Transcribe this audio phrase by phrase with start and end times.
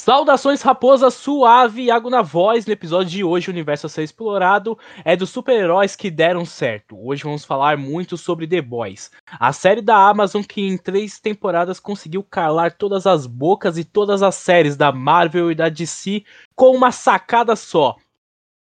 [0.00, 2.64] Saudações raposa suave, Iago na voz.
[2.64, 6.96] No episódio de hoje, o universo a ser explorado é dos super-heróis que deram certo.
[6.98, 11.78] Hoje vamos falar muito sobre The Boys, a série da Amazon que em três temporadas
[11.78, 16.24] conseguiu calar todas as bocas e todas as séries da Marvel e da DC
[16.56, 17.94] com uma sacada só.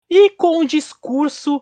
[0.10, 1.62] E com um discurso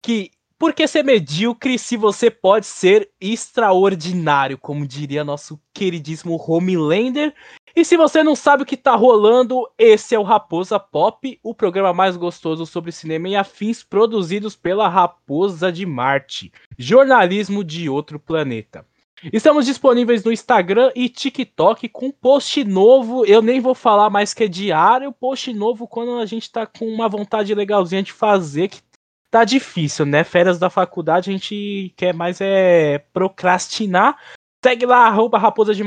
[0.00, 7.32] que porque ser medíocre se você pode ser extraordinário, como diria nosso queridíssimo Homelander,
[7.74, 11.54] e se você não sabe o que tá rolando, esse é o Raposa Pop, o
[11.54, 18.18] programa mais gostoso sobre cinema e afins produzidos pela Raposa de Marte, jornalismo de outro
[18.18, 18.86] planeta.
[19.32, 23.24] Estamos disponíveis no Instagram e TikTok com post novo.
[23.24, 26.86] Eu nem vou falar mais que é diário, post novo quando a gente tá com
[26.86, 28.80] uma vontade legalzinha de fazer, que
[29.28, 30.22] tá difícil, né?
[30.22, 34.16] Férias da faculdade a gente quer mais é procrastinar,
[34.60, 35.84] Segue lá, arroba Raposa de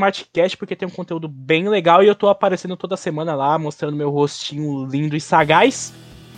[0.58, 4.10] porque tem um conteúdo bem legal e eu tô aparecendo toda semana lá, mostrando meu
[4.10, 5.92] rostinho lindo e sagaz.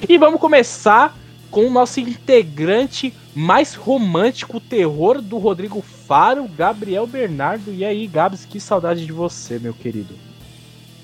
[0.10, 1.16] E vamos começar
[1.52, 7.72] com o nosso integrante mais romântico, o terror do Rodrigo Faro, Gabriel Bernardo.
[7.72, 10.16] E aí, Gabs, que saudade de você, meu querido.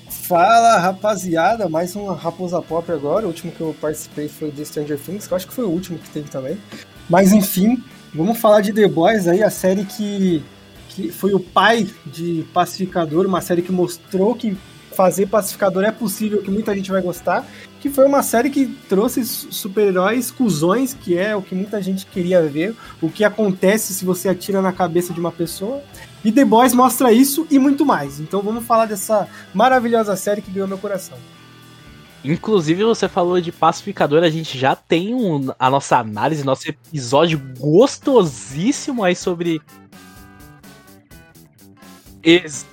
[0.08, 3.26] Fala, rapaziada, mais uma Raposa Pop agora.
[3.26, 5.70] O último que eu participei foi de Stranger Things, que eu acho que foi o
[5.70, 6.58] último que teve também.
[7.08, 7.80] Mas enfim,
[8.12, 10.42] vamos falar de The Boys aí, a série que
[11.00, 14.56] que foi o pai de Pacificador, uma série que mostrou que
[14.94, 17.46] fazer Pacificador é possível, que muita gente vai gostar,
[17.80, 22.42] que foi uma série que trouxe super-heróis cuzões, que é o que muita gente queria
[22.42, 25.82] ver, o que acontece se você atira na cabeça de uma pessoa.
[26.22, 28.20] E The Boys mostra isso e muito mais.
[28.20, 31.16] Então vamos falar dessa maravilhosa série que ganhou meu coração.
[32.22, 37.40] Inclusive, você falou de pacificador, a gente já tem um, a nossa análise, nosso episódio
[37.58, 39.62] gostosíssimo aí sobre
[42.22, 42.66] Ex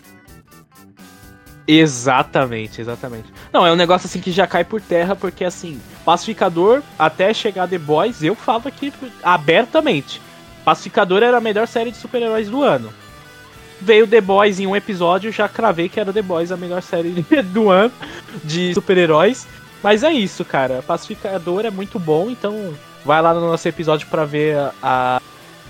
[1.68, 3.26] exatamente, exatamente.
[3.52, 7.68] Não, é um negócio assim que já cai por terra, porque assim, Pacificador, até chegar
[7.68, 10.22] The Boys, eu falo aqui abertamente.
[10.64, 12.94] Pacificador era a melhor série de super-heróis do ano.
[13.80, 17.10] Veio The Boys em um episódio, já cravei que era The Boys a melhor série
[17.54, 17.94] do ano
[18.44, 19.48] de super-heróis.
[19.84, 20.82] Mas é isso, cara.
[20.82, 22.74] Pacificador é muito bom, então
[23.06, 25.22] vai lá no nosso episódio para ver a,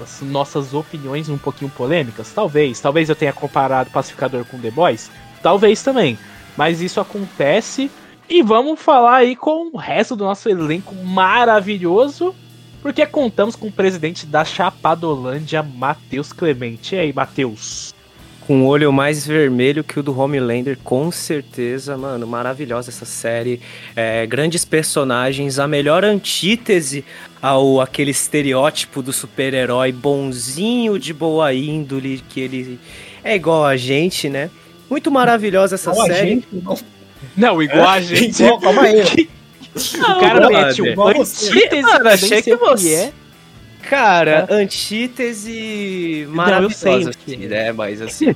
[0.04, 2.32] as nossas opiniões um pouquinho polêmicas?
[2.34, 2.80] Talvez.
[2.80, 5.12] Talvez eu tenha comparado Pacificador com The Boys?
[5.42, 6.18] Talvez também.
[6.56, 7.90] Mas isso acontece.
[8.30, 12.36] E vamos falar aí com o resto do nosso elenco maravilhoso.
[12.82, 16.96] Porque contamos com o presidente da Chapadolândia, Matheus Clemente.
[16.96, 17.94] E aí, Matheus?
[18.48, 22.26] Com o olho mais vermelho que o do Homelander, com certeza, mano.
[22.26, 23.60] Maravilhosa essa série.
[23.94, 27.04] É, grandes personagens, a melhor antítese
[27.42, 32.80] ao aquele estereótipo do super-herói bonzinho, de boa índole, que ele
[33.22, 34.50] é igual a gente, né?
[34.90, 36.30] Muito maravilhosa essa igual série.
[36.30, 36.78] Gente, não.
[37.36, 38.42] não, igual a gente.
[38.42, 39.28] Igual, calma aí.
[39.76, 42.94] o cara mete o antítese, mano, achei que você...
[42.94, 43.27] É.
[43.90, 44.54] Cara, é.
[44.54, 47.72] antítese maravilhosa, assim, né?
[47.72, 48.36] Mas assim.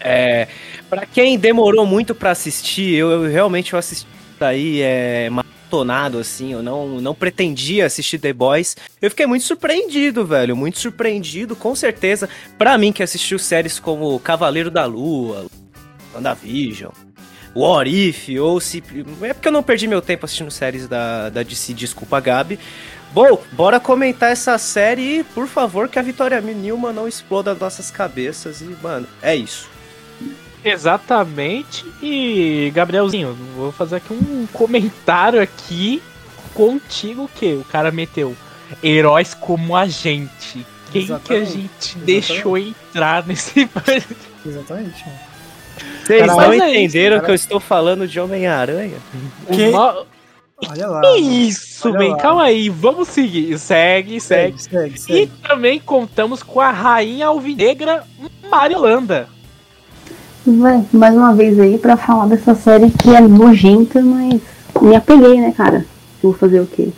[0.00, 0.48] é,
[0.88, 4.06] pra quem demorou muito para assistir, eu, eu, realmente eu assisti
[4.38, 8.76] daí é maratonado, assim, eu não, não pretendia assistir The Boys.
[9.00, 10.56] Eu fiquei muito surpreendido, velho.
[10.56, 12.28] Muito surpreendido, com certeza.
[12.58, 15.46] Pra mim que assistiu séries como Cavaleiro da Lua,
[16.12, 16.90] WandaVision,
[17.54, 18.82] What If, ou se.
[19.22, 22.58] É porque eu não perdi meu tempo assistindo séries da, da DC, desculpa, Gabi.
[23.12, 27.90] Bom, bora comentar essa série e, por favor, que a Vitória Nilma não exploda nossas
[27.90, 28.62] cabeças.
[28.62, 29.68] E, mano, é isso.
[30.64, 31.84] Exatamente.
[32.02, 36.02] E, Gabrielzinho, vou fazer aqui um comentário aqui
[36.54, 38.34] contigo que o cara meteu
[38.82, 40.64] heróis como a gente.
[40.90, 41.26] Quem Exatamente.
[41.26, 42.04] que a gente Exatamente.
[42.04, 43.68] deixou entrar nesse.
[44.46, 45.04] Exatamente.
[46.02, 48.96] Vocês não é entenderam isso, que eu estou falando de Homem-Aranha?
[49.48, 50.06] Uma...
[50.68, 51.00] Olha lá.
[51.18, 53.58] Isso, bem, calma aí, vamos seguir.
[53.58, 54.58] Segue, segue.
[54.58, 55.22] segue, segue, segue.
[55.22, 58.04] E também contamos com a rainha alvinegra
[58.50, 59.28] Mariolanda.
[60.46, 64.40] Mais uma vez aí para falar dessa série que é nojenta, mas
[64.80, 65.86] me apeguei, né, cara?
[66.22, 66.88] Vou fazer o quê?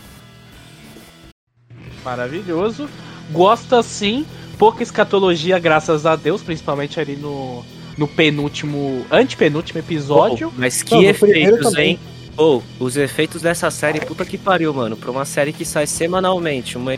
[2.05, 2.89] Maravilhoso.
[3.31, 4.27] Gosta sim,
[4.59, 7.63] pouca escatologia, graças a Deus, principalmente ali no,
[7.97, 10.49] no penúltimo, antepenúltimo episódio.
[10.49, 11.99] Oh, mas que Não, efeitos, hein?
[12.37, 14.97] Ou, oh, os efeitos dessa série, puta que pariu, mano.
[14.97, 16.97] Pra uma série que sai semanalmente, uma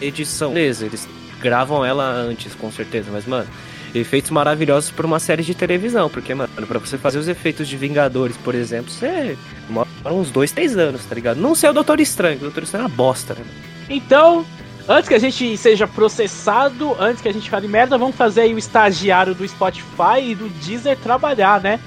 [0.00, 0.52] edição.
[0.52, 1.08] Beleza, eles
[1.40, 3.48] gravam ela antes, com certeza, mas, mano,
[3.94, 6.10] efeitos maravilhosos pra uma série de televisão.
[6.10, 10.50] Porque, mano, pra você fazer os efeitos de Vingadores, por exemplo, você demora uns dois,
[10.50, 11.38] três anos, tá ligado?
[11.38, 13.44] Não sei o Doutor Estranho, o Doutor Estranho é uma bosta, né?
[13.88, 14.44] Então,
[14.88, 18.54] antes que a gente seja processado, antes que a gente fale merda, vamos fazer aí
[18.54, 21.78] o estagiário do Spotify e do Deezer trabalhar, né?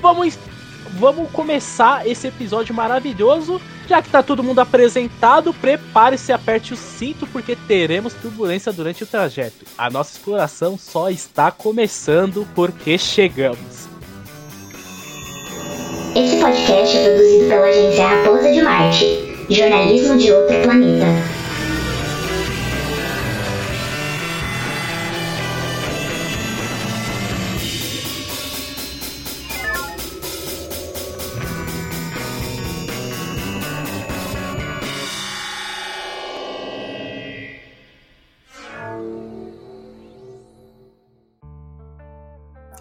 [0.00, 0.38] Vamos
[0.92, 3.60] vamos começar esse episódio maravilhoso.
[3.88, 9.06] Já que tá todo mundo apresentado, prepare-se aperte o cinto, porque teremos turbulência durante o
[9.06, 9.64] trajeto.
[9.76, 13.88] A nossa exploração só está começando porque chegamos.
[16.14, 21.06] Esse podcast é produzido pela agência Raposa de Marte, jornalismo de outro planeta.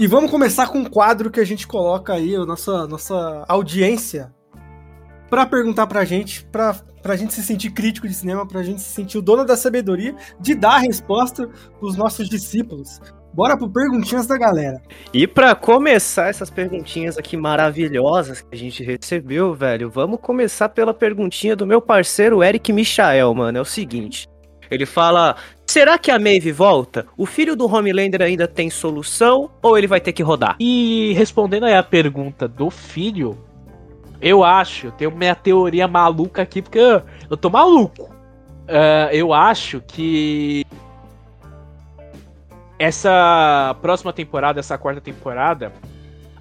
[0.02, 4.34] E vamos começar com um quadro que a gente coloca aí, a nossa, nossa audiência,
[5.30, 8.90] para perguntar pra gente, pra, pra gente se sentir crítico de cinema, pra gente se
[8.90, 11.48] sentir o dono da sabedoria de dar a resposta
[11.80, 13.00] pros nossos discípulos.
[13.32, 14.82] Bora pro perguntinhas da galera.
[15.14, 20.96] E para começar essas perguntinhas aqui maravilhosas que a gente recebeu, velho, vamos começar pela
[20.96, 23.60] perguntinha do meu parceiro Eric Michael, mano.
[23.60, 24.28] É o seguinte:
[24.72, 25.36] ele fala:
[25.68, 27.06] Será que a Maeve volta?
[27.18, 30.56] O filho do Homelander ainda tem solução ou ele vai ter que rodar?
[30.60, 33.38] E respondendo aí a pergunta do filho,
[34.22, 36.80] eu acho, eu tenho minha teoria maluca aqui, porque
[37.30, 38.04] eu tô maluco.
[38.04, 40.66] Uh, eu acho que
[42.80, 45.72] essa próxima temporada, essa quarta temporada.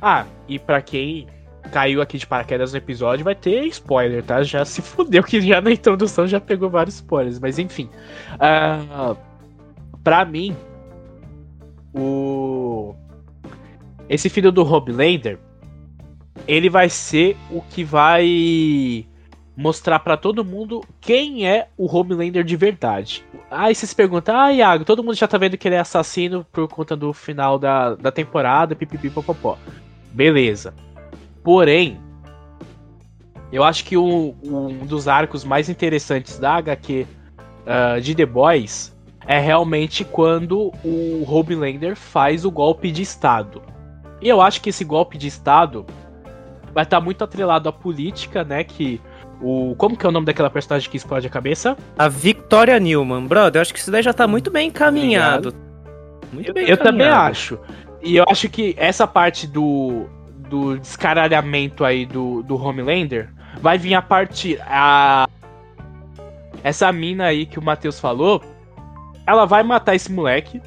[0.00, 1.26] Ah, e para quem
[1.70, 4.42] caiu aqui de paraquedas no episódio, vai ter spoiler, tá?
[4.42, 7.88] Já se fudeu que já na introdução já pegou vários spoilers, mas enfim.
[8.34, 9.16] Uh,
[10.02, 10.56] pra mim,
[11.94, 12.94] o.
[14.08, 15.38] Esse filho do Homelander,
[16.46, 19.06] ele vai ser o que vai
[19.56, 23.24] mostrar para todo mundo quem é o Homelander de verdade.
[23.50, 26.44] Aí você se pergunta, ah, Iago, todo mundo já tá vendo que ele é assassino
[26.50, 29.58] por conta do final da, da temporada, pipipipopopó.
[30.12, 30.74] Beleza.
[31.42, 32.00] Porém,
[33.52, 37.06] eu acho que um, um dos arcos mais interessantes da HQ uh,
[37.66, 38.96] ah, de The Boys
[39.26, 43.62] é realmente quando o Homelander faz o golpe de Estado.
[44.20, 45.86] E eu acho que esse golpe de Estado
[46.72, 48.62] vai estar tá muito atrelado à política, né?
[48.64, 49.00] Que
[49.40, 49.74] o.
[49.76, 51.76] Como que é o nome daquela personagem que explode a cabeça?
[51.98, 53.58] A Victoria Newman, brother.
[53.58, 55.54] Eu acho que isso daí já tá muito bem encaminhado.
[56.32, 57.58] Muito bem eu, eu também acho.
[58.02, 60.06] E eu acho que essa parte do,
[60.50, 63.30] do descaralhamento aí do, do Homelander
[63.62, 64.60] vai vir a partir.
[64.62, 65.28] A,
[66.62, 68.42] essa mina aí que o Matheus falou,
[69.26, 70.60] ela vai matar esse moleque.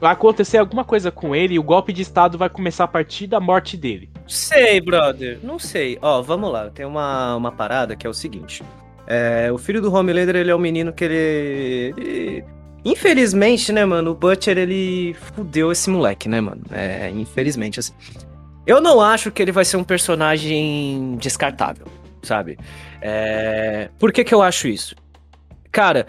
[0.00, 3.26] Vai acontecer alguma coisa com ele e o golpe de estado vai começar a partir
[3.26, 4.10] da morte dele.
[4.26, 5.38] Sei, brother.
[5.42, 5.98] Não sei.
[6.02, 6.70] Ó, vamos lá.
[6.70, 8.62] Tem uma, uma parada que é o seguinte.
[9.06, 12.44] É, o filho do Homelander, ele é um menino que ele, ele...
[12.84, 16.62] Infelizmente, né, mano, o Butcher, ele fudeu esse moleque, né, mano?
[16.70, 17.92] É, infelizmente, assim.
[18.66, 21.86] Eu não acho que ele vai ser um personagem descartável,
[22.22, 22.58] sabe?
[23.00, 23.88] É...
[23.98, 24.96] Por que, que eu acho isso?
[25.70, 26.06] Cara,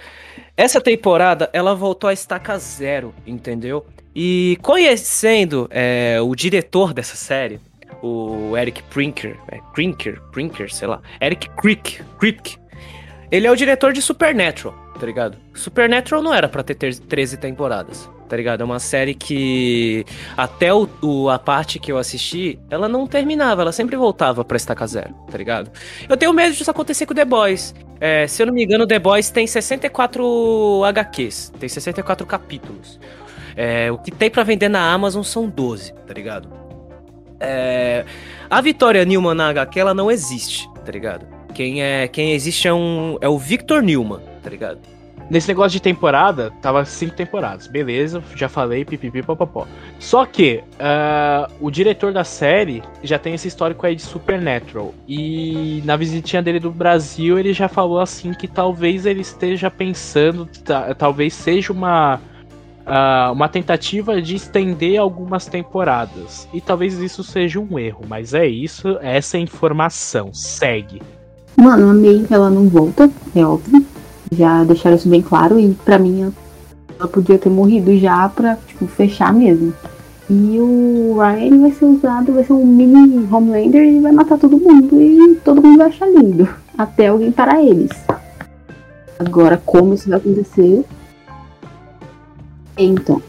[0.56, 3.86] essa temporada ela voltou a estaca zero, entendeu?
[4.16, 7.60] E conhecendo é, o diretor dessa série,
[8.02, 12.58] o Eric Prinker, é, Prinker, Prinker, sei lá, Eric Crick, Crick,
[13.30, 15.38] ele é o diretor de Supernatural, tá ligado?
[15.54, 18.62] Supernatural não era para ter 13 temporadas tá ligado?
[18.62, 23.62] É uma série que até o, o, a parte que eu assisti, ela não terminava,
[23.62, 25.72] ela sempre voltava pra estaca zero, tá ligado?
[26.08, 27.74] Eu tenho medo disso acontecer com The Boys.
[28.00, 33.00] É, se eu não me engano, The Boys tem 64 HQs, tem 64 capítulos.
[33.56, 36.48] É, o que tem para vender na Amazon são 12, tá ligado?
[37.40, 38.06] É,
[38.50, 41.26] a Vitória Newman na HQ, ela não existe, tá ligado?
[41.54, 44.80] Quem, é, quem existe é, um, é o Victor Newman, tá ligado?
[45.30, 47.68] Nesse negócio de temporada, tava cinco temporadas.
[47.68, 49.68] Beleza, já falei, pipipi, popopó.
[50.00, 54.94] Só que uh, o diretor da série já tem esse histórico aí de Supernatural.
[55.08, 60.48] E na visitinha dele do Brasil, ele já falou assim que talvez ele esteja pensando,
[60.98, 62.20] talvez seja uma.
[62.88, 66.48] Uh, uma tentativa de estender algumas temporadas.
[66.54, 70.34] E talvez isso seja um erro, mas é isso, essa é a informação.
[70.34, 71.02] Segue.
[71.58, 73.86] Mano, a May, ela não volta, é óbvio.
[74.32, 76.34] Já deixaram isso bem claro e para mim
[77.00, 79.74] ela podia ter morrido já pra, tipo, fechar mesmo.
[80.30, 84.58] E o Ryan vai ser usado, vai ser um mini Homelander e vai matar todo
[84.58, 86.48] mundo e todo mundo vai achar lindo.
[86.78, 87.92] Até alguém parar eles.
[89.18, 90.84] Agora, como isso vai acontecer?
[92.78, 93.22] Então.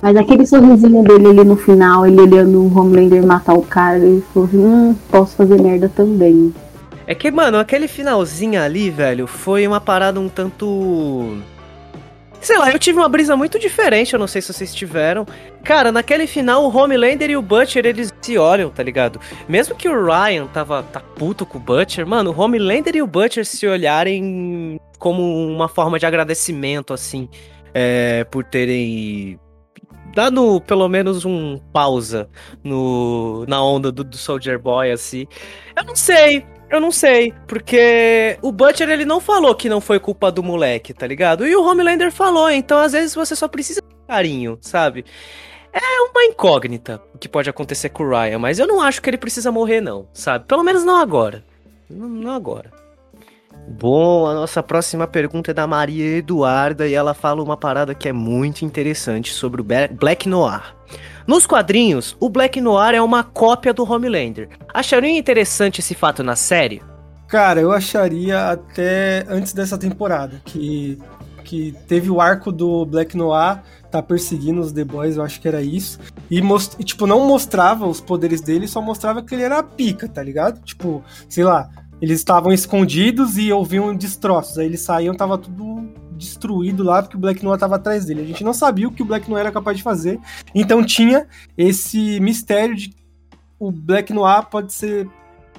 [0.00, 4.22] Mas aquele sorrisinho dele ali no final, ele olhando o Homelander matar o cara, ele
[4.32, 6.54] falou assim, hum, posso fazer merda também.
[7.08, 11.38] É que, mano, aquele finalzinho ali, velho, foi uma parada um tanto.
[12.38, 15.26] Sei lá, eu tive uma brisa muito diferente, eu não sei se vocês tiveram.
[15.64, 19.18] Cara, naquele final, o Homelander e o Butcher, eles se olham, tá ligado?
[19.48, 23.06] Mesmo que o Ryan tava tá puto com o Butcher, mano, o Homelander e o
[23.06, 27.26] Butcher se olharem como uma forma de agradecimento, assim,
[27.72, 29.40] é, por terem
[30.14, 32.28] dado pelo menos um pausa
[32.62, 35.26] no, na onda do, do Soldier Boy, assim.
[35.74, 39.98] Eu não sei, eu não sei, porque o Butcher ele não falou que não foi
[39.98, 41.46] culpa do moleque, tá ligado?
[41.46, 45.04] E o Homelander falou, então às vezes você só precisa de carinho, sabe?
[45.72, 49.08] É uma incógnita o que pode acontecer com o Ryan, mas eu não acho que
[49.08, 50.44] ele precisa morrer não, sabe?
[50.46, 51.44] Pelo menos não agora.
[51.88, 52.70] Não, não agora.
[53.68, 58.08] Bom, a nossa próxima pergunta é da Maria Eduarda e ela fala uma parada que
[58.08, 60.74] é muito interessante sobre o Black Noir.
[61.26, 64.48] Nos quadrinhos, o Black Noir é uma cópia do Homelander.
[64.72, 66.82] Acharia interessante esse fato na série?
[67.28, 70.98] Cara, eu acharia até antes dessa temporada, que,
[71.44, 73.60] que teve o arco do Black Noir
[73.90, 75.98] tá perseguindo os The Boys, eu acho que era isso.
[76.30, 80.08] E, most, e, tipo, não mostrava os poderes dele, só mostrava que ele era pica,
[80.08, 80.60] tá ligado?
[80.62, 81.68] Tipo, sei lá,
[82.00, 84.58] eles estavam escondidos e ouviam destroços.
[84.58, 88.22] Aí eles saíam, tava tudo destruído lá porque o Black Noir estava atrás dele.
[88.22, 90.18] A gente não sabia o que o Black Noir era capaz de fazer.
[90.54, 91.26] Então tinha
[91.56, 92.92] esse mistério de
[93.58, 95.08] o Black Noir pode ser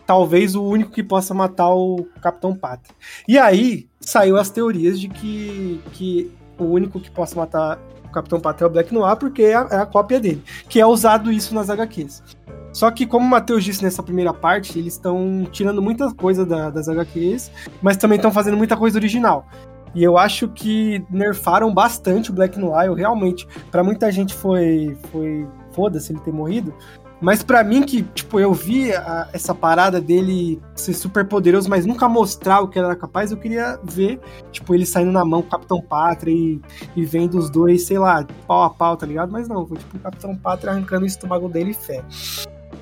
[0.05, 2.95] talvez o único que possa matar o Capitão Pátria.
[3.27, 8.39] E aí saiu as teorias de que, que o único que possa matar o Capitão
[8.39, 11.31] Pátria é o Black Noir porque é a, é a cópia dele, que é usado
[11.31, 12.23] isso nas HQs.
[12.71, 16.69] Só que, como o Matheus disse nessa primeira parte, eles estão tirando muita coisa da,
[16.69, 19.45] das HQs, mas também estão fazendo muita coisa original.
[19.95, 23.47] E eu acho que nerfaram bastante o Black Noir, realmente.
[23.71, 24.97] para muita gente foi.
[25.11, 26.73] foi foda-se ele ter morrido.
[27.21, 31.85] Mas para mim, que, tipo, eu vi a, essa parada dele ser super poderoso, mas
[31.85, 34.21] nunca mostrar o que ele era capaz, eu queria ver,
[34.51, 36.61] tipo, ele saindo na mão com o Capitão Pátria e,
[36.95, 39.31] e vendo os dois, sei lá, pau a pau, tá ligado?
[39.31, 42.03] Mas não, foi tipo o Capitão Pátria arrancando o estômago dele e fé.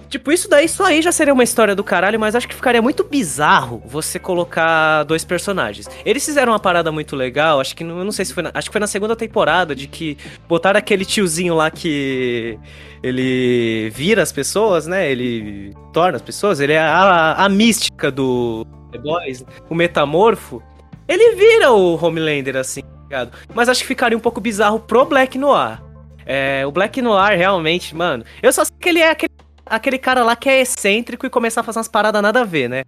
[0.09, 2.81] Tipo, isso daí, isso aí já seria uma história do caralho, mas acho que ficaria
[2.81, 5.87] muito bizarro você colocar dois personagens.
[6.05, 8.69] Eles fizeram uma parada muito legal, acho que eu não sei se foi na, acho
[8.69, 12.57] que foi na segunda temporada de que botaram aquele tiozinho lá que
[13.03, 15.11] ele vira as pessoas, né?
[15.11, 20.61] Ele torna as pessoas, ele é a, a mística do The Boys, o metamorfo.
[21.07, 23.31] Ele vira o Homelander assim, ligado?
[23.53, 25.81] Mas acho que ficaria um pouco bizarro pro Black Noir.
[26.25, 28.23] É, o Black Noir realmente, mano.
[28.41, 29.31] Eu só sei que ele é aquele
[29.69, 32.69] aquele cara lá que é excêntrico e começar a fazer umas paradas nada a ver,
[32.69, 32.83] né?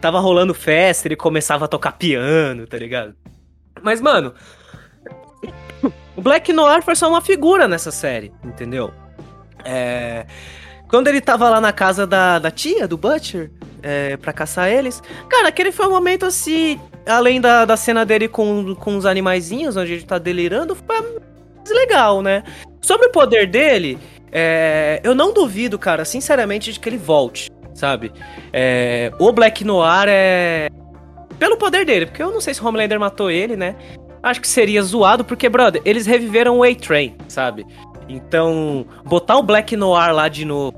[0.00, 3.14] Tava rolando festa, ele começava a tocar piano, tá ligado?
[3.82, 4.34] Mas, mano,
[6.16, 8.92] o Black Noir foi só uma figura nessa série, entendeu?
[9.64, 10.26] É...
[10.88, 13.50] Quando ele tava lá na casa da, da tia, do Butcher,
[13.82, 18.28] é, pra caçar eles, cara, aquele foi um momento assim, além da, da cena dele
[18.28, 21.20] com, com os animaizinhos, onde ele tá delirando, foi
[21.68, 22.44] legal, né?
[22.80, 23.98] Sobre o poder dele,
[24.38, 28.12] é, eu não duvido, cara, sinceramente, de que ele volte, sabe?
[28.52, 30.68] É, o Black Noir é.
[31.38, 33.74] Pelo poder dele, porque eu não sei se o Homelander matou ele, né?
[34.22, 37.66] Acho que seria zoado, porque, brother, eles reviveram o A-Train, sabe?
[38.10, 40.76] Então, botar o Black Noir lá de novo,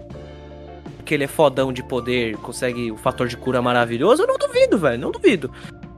[0.97, 4.79] porque ele é fodão de poder, consegue o fator de cura maravilhoso, eu não duvido,
[4.79, 5.51] velho, não duvido.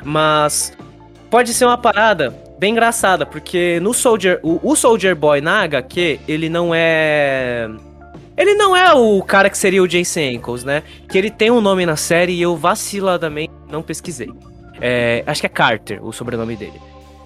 [0.03, 0.73] Mas
[1.29, 6.21] pode ser uma parada bem engraçada, porque no Soldier, o, o Soldier Boy na HQ,
[6.29, 7.67] ele não é
[8.37, 10.83] ele não é o cara que seria o Jason Ankles, né?
[11.09, 14.31] Que ele tem um nome na série e eu vaciladamente não pesquisei.
[14.79, 16.79] É, acho que é Carter, o sobrenome dele.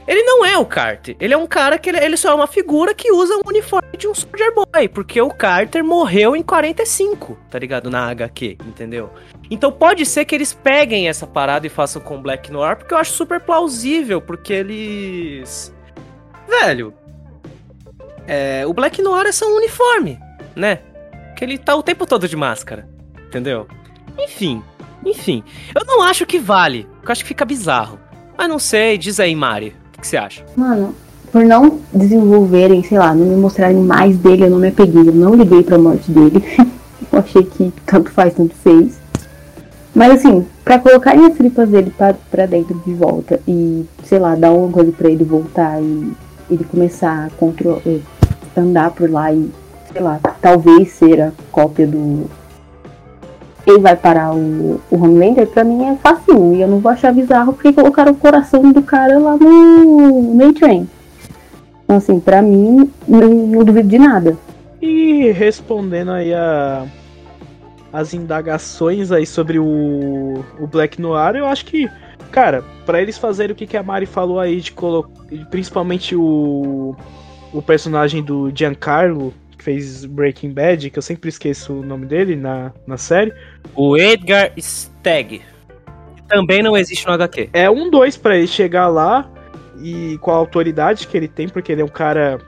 [0.06, 1.16] Ele não é o Carter.
[1.18, 3.96] Ele é um cara que ele, ele só é uma figura que usa um uniforme
[3.96, 4.88] de um Soldier Boy.
[4.88, 7.90] Porque o Carter morreu em 45, tá ligado?
[7.90, 9.10] Na HQ, entendeu?
[9.50, 12.98] Então pode ser que eles peguem essa parada e façam com Black Noir, porque eu
[12.98, 15.72] acho super plausível, porque eles.
[16.48, 16.94] Velho.
[18.26, 20.18] É, o Black Noir é só um uniforme,
[20.56, 20.80] né?
[21.36, 22.88] Que ele tá o tempo todo de máscara,
[23.26, 23.66] entendeu?
[24.18, 24.62] Enfim,
[25.04, 25.44] enfim.
[25.74, 28.00] Eu não acho que vale, eu acho que fica bizarro.
[28.36, 30.44] Mas não sei, diz aí, Mari que você acha?
[30.54, 30.94] Mano,
[31.32, 35.14] por não desenvolverem, sei lá, não me mostrarem mais dele, eu não me apeguei, eu
[35.14, 36.44] não liguei pra morte dele.
[37.10, 38.98] eu achei que tanto faz, tanto fez.
[39.94, 41.92] Mas assim, pra colocarem as tripas dele
[42.30, 46.12] pra dentro de volta e, sei lá, dar uma coisa pra ele voltar e
[46.50, 48.00] ele começar a eh,
[48.56, 49.50] andar por lá e,
[49.92, 52.28] sei lá, talvez ser a cópia do,
[53.66, 56.54] ele vai parar o, o Homelander, pra mim é facinho.
[56.54, 60.52] E eu não vou achar bizarro porque colocaram o coração do cara lá no, no
[60.52, 60.86] train
[61.84, 64.36] Então, assim, pra mim, não, não duvido de nada.
[64.82, 66.84] E respondendo aí a,
[67.94, 71.88] as indagações aí sobre o, o Black Noir, eu acho que,
[72.32, 75.14] cara, para eles fazerem o que, que a Mari falou aí de colocar.
[75.48, 76.96] Principalmente o.
[77.52, 82.34] O personagem do Giancarlo, que fez Breaking Bad, que eu sempre esqueço o nome dele
[82.34, 83.32] na, na série.
[83.76, 85.40] O Edgar Steg.
[86.26, 87.50] Também não existe no HQ.
[87.52, 89.30] É um dois para ele chegar lá
[89.80, 92.40] e com a autoridade que ele tem, porque ele é um cara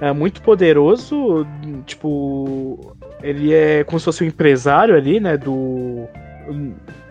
[0.00, 1.46] é, muito poderoso,
[1.84, 6.06] tipo, ele é como se fosse um empresário ali, né, do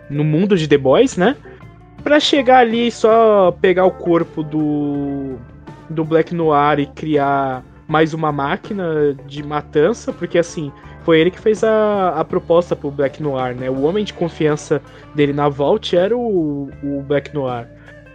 [0.10, 1.36] no mundo de The Boys, né?
[2.04, 5.36] Pra chegar ali e só pegar o corpo do
[5.90, 10.72] do Black Noir e criar mais uma máquina de matança, porque assim,
[11.04, 13.70] foi ele que fez a, a proposta pro Black Noir, né?
[13.70, 14.82] O homem de confiança
[15.14, 17.68] dele na Vault era o, o Black Noir.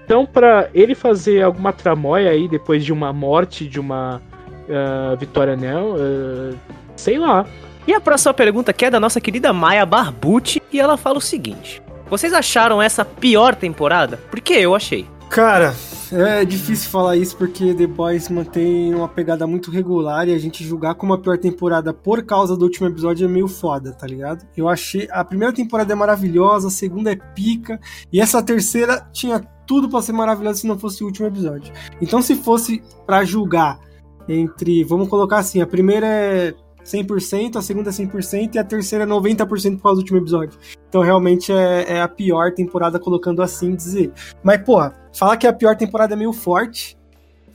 [0.04, 4.20] Então, para ele fazer alguma tramóia aí depois de uma morte de uma
[4.68, 6.58] uh, Vitória Nel, uh,
[6.96, 7.46] sei lá.
[7.90, 11.20] E a próxima pergunta que é da nossa querida Maia Barbucci e ela fala o
[11.20, 14.16] seguinte: Vocês acharam essa pior temporada?
[14.30, 15.08] Porque eu achei.
[15.28, 15.74] Cara,
[16.12, 20.62] é difícil falar isso porque The Boys mantém uma pegada muito regular e a gente
[20.62, 24.46] julgar como a pior temporada por causa do último episódio é meio foda, tá ligado?
[24.56, 25.08] Eu achei.
[25.10, 27.80] A primeira temporada é maravilhosa, a segunda é pica
[28.12, 31.72] e essa terceira tinha tudo para ser maravilhosa se não fosse o último episódio.
[32.00, 33.80] Então, se fosse para julgar
[34.28, 34.84] entre.
[34.84, 39.06] Vamos colocar assim: a primeira é 100%, a segunda é 100% e a terceira é
[39.06, 40.58] 90% por causa do último episódio.
[40.88, 44.12] Então realmente é, é, a pior temporada, colocando assim dizer.
[44.42, 44.78] Mas, pô,
[45.14, 46.98] falar que a pior temporada é meio forte.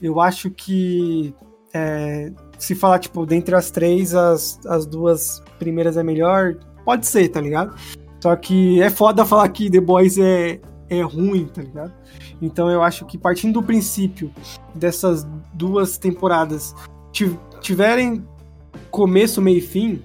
[0.00, 1.34] Eu acho que.
[1.74, 6.54] É, se falar, tipo, dentre as três, as, as duas primeiras é melhor,
[6.84, 7.76] pode ser, tá ligado?
[8.20, 11.92] Só que é foda falar que The Boys é, é ruim, tá ligado?
[12.40, 14.32] Então eu acho que partindo do princípio
[14.74, 16.74] dessas duas temporadas
[17.60, 18.24] tiverem
[18.90, 20.02] começo, meio e fim,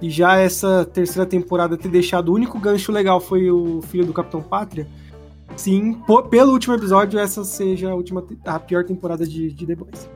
[0.00, 4.12] e já essa terceira temporada ter deixado o único gancho legal foi o filho do
[4.12, 4.86] Capitão Pátria,
[5.56, 9.74] sim, por, pelo último episódio, essa seja a, última, a pior temporada de, de The
[9.74, 10.08] Boys.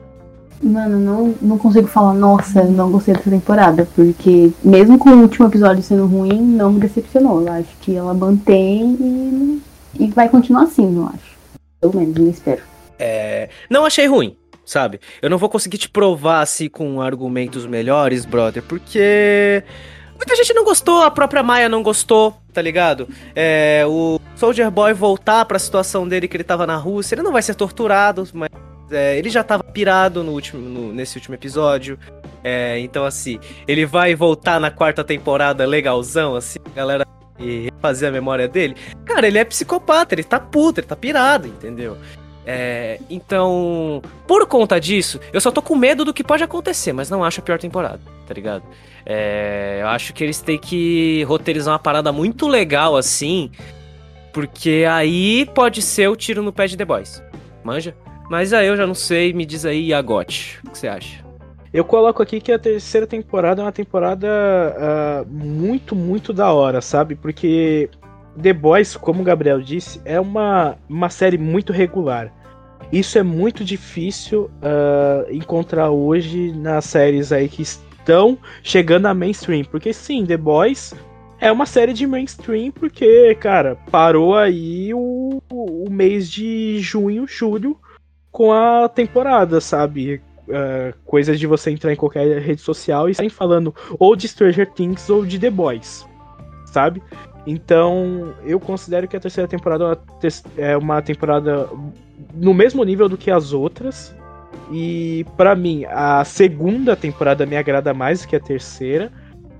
[0.61, 5.47] Mano, não, não consigo falar, nossa, não gostei dessa temporada, porque mesmo com o último
[5.47, 7.41] episódio sendo ruim, não me decepcionou.
[7.41, 9.61] Eu acho que ela mantém e,
[9.97, 11.39] e vai continuar assim, eu acho.
[11.79, 12.61] Pelo menos, eu espero.
[12.99, 14.35] É, não achei ruim
[14.69, 14.99] sabe?
[15.19, 19.63] Eu não vou conseguir te provar assim com argumentos melhores, brother, porque
[20.15, 23.07] muita gente não gostou, a própria Maia não gostou, tá ligado?
[23.35, 27.23] É, o Soldier Boy voltar para a situação dele que ele tava na Rússia, ele
[27.23, 28.49] não vai ser torturado, mas
[28.91, 31.97] é, ele já tava pirado no último, no, nesse último episódio.
[32.43, 37.05] É, então, assim, ele vai voltar na quarta temporada legalzão, assim, galera
[37.39, 38.75] e refazer a memória dele.
[39.03, 41.97] Cara, ele é psicopata, ele tá puto, ele tá pirado, entendeu?
[42.51, 47.07] É, então, por conta disso, eu só tô com medo do que pode acontecer, mas
[47.07, 48.63] não acho a pior temporada, tá ligado?
[49.05, 53.51] É, eu acho que eles têm que roteirizar uma parada muito legal assim,
[54.33, 57.21] porque aí pode ser o tiro no pé de The Boys.
[57.63, 57.95] Manja?
[58.31, 61.23] Mas aí eu já não sei, me diz aí, Agote, o que você acha?
[61.71, 66.81] Eu coloco aqui que a terceira temporada é uma temporada uh, muito, muito da hora,
[66.81, 67.13] sabe?
[67.13, 67.91] Porque
[68.41, 72.38] The Boys, como o Gabriel disse, é uma, uma série muito regular.
[72.91, 79.63] Isso é muito difícil uh, encontrar hoje nas séries aí que estão chegando a mainstream.
[79.63, 80.95] Porque sim, The Boys
[81.39, 87.77] é uma série de mainstream porque, cara, parou aí o, o mês de junho, julho
[88.31, 90.21] com a temporada, sabe?
[90.47, 94.67] Uh, coisas de você entrar em qualquer rede social e sair falando ou de Stranger
[94.71, 96.07] Things ou de The Boys,
[96.65, 97.03] sabe?
[97.49, 99.99] Então, eu considero que a terceira temporada
[100.55, 101.67] é uma temporada
[102.31, 104.15] no mesmo nível do que as outras.
[104.71, 109.11] E para mim, a segunda temporada me agrada mais que a terceira.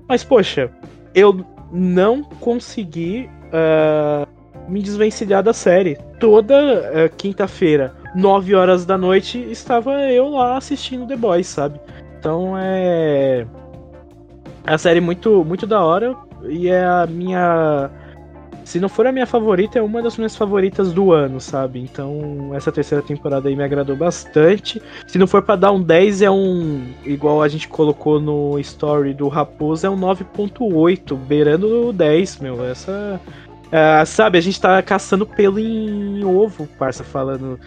[0.06, 0.70] Mas, poxa,
[1.12, 4.24] eu não consegui uh,
[4.70, 5.98] me desvencilhar da série.
[6.20, 11.80] Toda uh, quinta-feira, 9 horas da noite, estava eu lá assistindo The Boys, sabe?
[12.20, 13.44] Então é.
[14.64, 16.16] A série muito, muito da hora
[16.48, 17.90] e é a minha.
[18.64, 21.80] Se não for a minha favorita, é uma das minhas favoritas do ano, sabe?
[21.80, 24.80] Então, essa terceira temporada aí me agradou bastante.
[25.06, 26.84] Se não for para dar um 10, é um.
[27.04, 32.64] Igual a gente colocou no story do Raposo, é um 9.8, beirando o 10, meu.
[32.64, 33.20] Essa.
[33.72, 37.58] É, sabe, a gente tá caçando pelo em ovo, parça, falando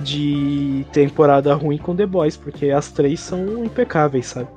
[0.00, 4.48] de temporada ruim com The Boys, porque as três são impecáveis, sabe?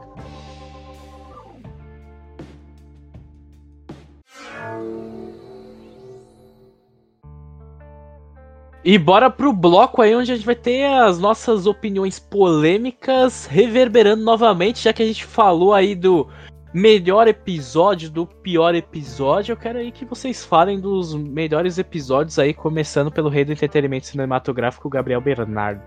[8.86, 14.24] E bora pro bloco aí onde a gente vai ter as nossas opiniões polêmicas reverberando
[14.24, 16.28] novamente, já que a gente falou aí do
[16.74, 22.54] melhor episódio do pior episódio, eu quero aí que vocês falem dos melhores episódios aí,
[22.54, 25.82] começando pelo rei do entretenimento cinematográfico, Gabriel Bernardo.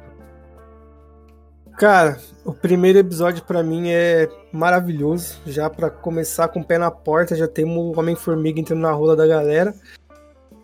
[1.76, 5.38] Cara, o primeiro episódio para mim é maravilhoso.
[5.44, 9.14] Já para começar com o pé na porta, já temos o Homem-Formiga entrando na rola
[9.14, 9.74] da galera.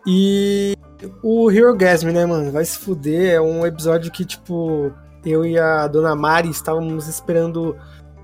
[0.06, 0.76] E
[1.22, 2.50] o Hero Gasm, né, mano?
[2.50, 3.34] Vai se fuder.
[3.34, 4.92] É um episódio que, tipo,
[5.24, 7.76] eu e a dona Mari estávamos esperando.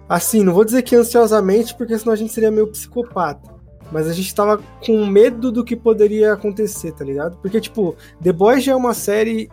[0.08, 3.56] Assim, não vou dizer que ansiosamente, porque senão a gente seria meio psicopata.
[3.90, 7.38] Mas a gente tava com medo do que poderia acontecer, tá ligado?
[7.38, 9.50] Porque, tipo, The Boys já é uma série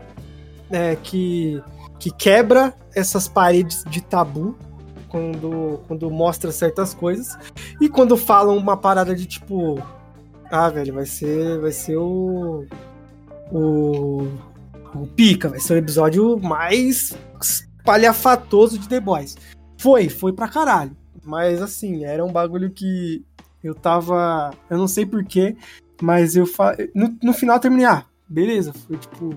[0.69, 1.61] é, que
[1.99, 4.55] que quebra essas paredes de tabu
[5.09, 7.37] quando, quando mostra certas coisas.
[7.79, 9.81] E quando falam uma parada de tipo.
[10.51, 11.59] Ah, velho, vai ser.
[11.59, 12.65] Vai ser o.
[13.51, 14.27] O.
[14.93, 17.17] O Pica, vai ser o episódio mais
[17.83, 19.35] palhafatoso de The Boys.
[19.77, 20.95] Foi, foi pra caralho.
[21.23, 23.23] Mas assim, era um bagulho que
[23.63, 24.51] eu tava.
[24.69, 25.57] Eu não sei porquê,
[26.01, 26.45] mas eu.
[26.45, 26.75] Fa...
[26.93, 27.85] No, no final terminei.
[27.85, 28.71] Ah, beleza.
[28.73, 29.35] Foi tipo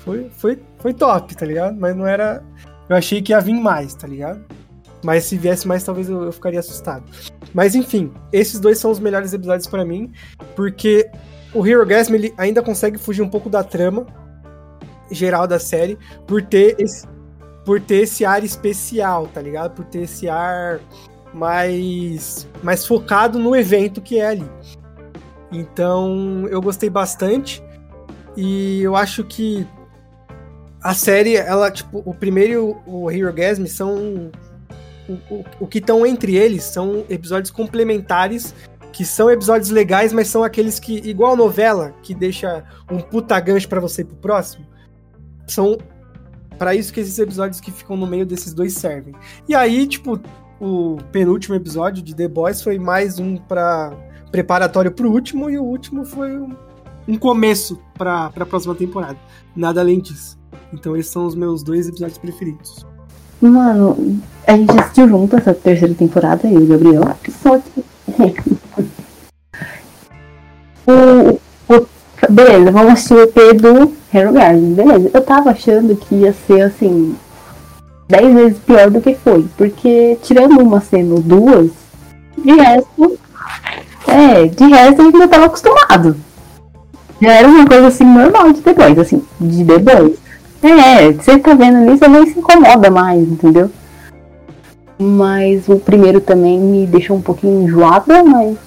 [0.00, 1.78] foi, foi, foi top, tá ligado?
[1.78, 2.42] Mas não era.
[2.88, 4.44] Eu achei que ia vir mais, tá ligado?
[5.02, 7.04] Mas se viesse mais, talvez eu, eu ficaria assustado.
[7.54, 10.12] Mas enfim, esses dois são os melhores episódios para mim,
[10.54, 11.10] porque
[11.54, 14.06] o Hero Gasm ele ainda consegue fugir um pouco da trama
[15.10, 17.06] geral da série por ter esse,
[17.64, 19.74] por ter esse ar especial, tá ligado?
[19.74, 20.80] Por ter esse ar
[21.32, 24.50] mais mais focado no evento que é ali.
[25.52, 27.62] Então, eu gostei bastante
[28.36, 29.66] e eu acho que
[30.82, 34.30] a série, ela, tipo, o primeiro e o Hero Gasm são.
[35.60, 38.54] O, que estão entre eles são episódios complementares,
[38.92, 43.68] que são episódios legais, mas são aqueles que, igual novela, que deixa um puta gancho
[43.68, 44.66] pra você ir pro próximo.
[45.46, 45.78] São
[46.58, 49.14] para isso que esses episódios que ficam no meio desses dois servem.
[49.48, 50.20] E aí, tipo,
[50.60, 53.92] o penúltimo episódio de The Boys foi mais um para
[54.30, 56.54] preparatório pro último, e o último foi um,
[57.08, 59.18] um começo pra, pra próxima temporada.
[59.56, 60.38] Nada além disso.
[60.72, 62.86] Então esses são os meus dois episódios preferidos.
[63.40, 67.02] Mano, a gente assistiu junto essa terceira temporada, eu e o Gabriel.
[67.42, 67.84] Só que.
[70.86, 71.40] o,
[71.72, 71.86] o,
[72.28, 74.74] beleza, vamos assistir o EP do Hero Garden.
[74.74, 77.16] Beleza, eu tava achando que ia ser assim.
[78.08, 79.46] Dez vezes pior do que foi.
[79.56, 81.70] Porque tirando uma cena ou duas,
[82.36, 83.18] de resto.
[84.06, 86.16] É, de resto a gente já tava acostumado.
[87.22, 90.18] Já era uma coisa assim normal de The Boys, assim, de The Boys.
[90.62, 93.70] É, você tá vendo você nem se incomoda mais, entendeu?
[94.98, 98.58] Mas o primeiro também me deixou um pouquinho enjoada, mas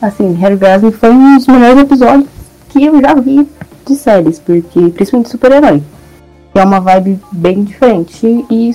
[0.00, 2.28] assim, Harry Gasly foi um dos melhores episódios
[2.68, 3.48] que eu já vi
[3.86, 5.82] de séries, porque principalmente super-herói.
[6.54, 8.72] É uma vibe bem diferente e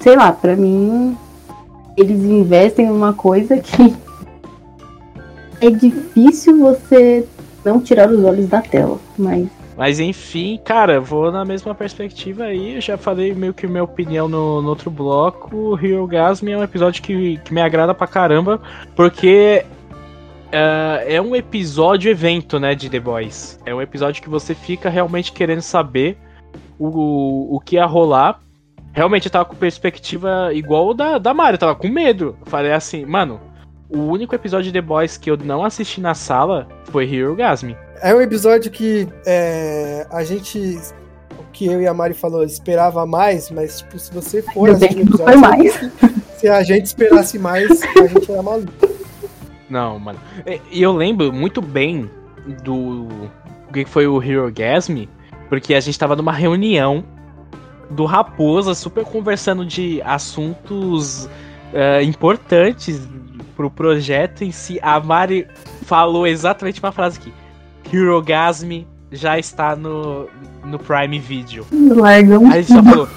[0.00, 1.16] sei lá, pra mim
[1.96, 3.94] eles investem numa coisa que
[5.60, 7.24] é difícil você
[7.64, 9.46] não tirar os olhos da tela, mas
[9.78, 12.74] mas enfim, cara, vou na mesma perspectiva aí.
[12.74, 15.56] Eu já falei meio que minha opinião no, no outro bloco.
[15.56, 18.60] O Rio Gasm é um episódio que, que me agrada pra caramba,
[18.96, 19.64] porque
[20.48, 23.60] uh, é um episódio evento, né, de The Boys.
[23.64, 26.18] É um episódio que você fica realmente querendo saber
[26.76, 28.40] o, o que ia rolar.
[28.92, 32.36] Realmente eu tava com perspectiva igual da, da Mario, eu tava com medo.
[32.46, 33.40] falei assim, mano,
[33.88, 37.70] o único episódio de The Boys que eu não assisti na sala foi Hero Gasm.
[38.02, 40.78] É um episódio que é, a gente,
[41.38, 44.98] o que eu e a Mari falou, esperava mais, mas tipo, se você for assistir
[44.98, 45.80] o episódio, mais.
[46.38, 48.72] se a gente esperasse mais, a gente era maluco.
[49.68, 50.18] Não, mano.
[50.70, 52.10] E eu lembro muito bem
[52.64, 53.08] do
[53.68, 55.06] o que foi o Hero Gasm,
[55.48, 57.04] porque a gente tava numa reunião
[57.90, 63.06] do Raposa, super conversando de assuntos uh, importantes
[63.56, 64.78] pro projeto em si.
[64.82, 65.46] A Mari
[65.88, 67.32] falou exatamente uma frase aqui.
[67.90, 70.28] Hirogasm já está no,
[70.62, 71.66] no Prime Video.
[71.72, 72.50] Largam.
[72.52, 73.08] Aí só falou.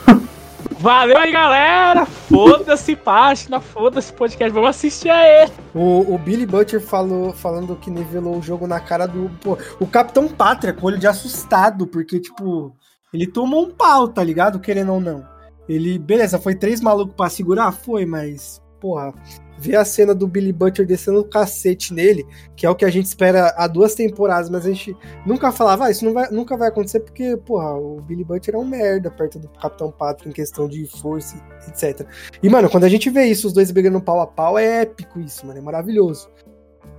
[0.79, 2.05] Valeu aí, galera!
[2.05, 5.51] Foda-se página, foda-se podcast, vamos assistir a ele.
[5.75, 9.29] O, o Billy Butcher falou, falando que nivelou o jogo na cara do.
[9.43, 12.75] Pô, o Capitão Pátria, com olho de assustado, porque, tipo,
[13.13, 14.59] ele tomou um pau, tá ligado?
[14.59, 15.23] Querendo ou não.
[15.69, 17.71] Ele, beleza, foi três malucos pra segurar?
[17.73, 19.13] Foi, mas, porra,
[19.61, 22.89] ver a cena do Billy Butcher descendo o cacete nele, que é o que a
[22.89, 26.57] gente espera há duas temporadas, mas a gente nunca falava, ah, isso não vai, nunca
[26.57, 30.33] vai acontecer porque, porra, o Billy Butcher é um merda perto do Capitão Pátria em
[30.33, 32.07] questão de força, etc.
[32.41, 35.19] E, mano, quando a gente vê isso, os dois brigando pau a pau, é épico
[35.19, 36.27] isso, mano, é maravilhoso.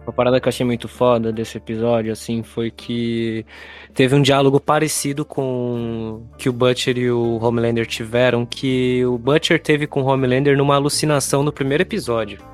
[0.06, 3.44] Uma parada que eu achei muito foda desse episódio, assim, foi que
[3.94, 9.60] teve um diálogo parecido com que o Butcher e o Homelander tiveram, que o Butcher
[9.60, 12.51] teve com o Homelander numa alucinação no primeiro episódio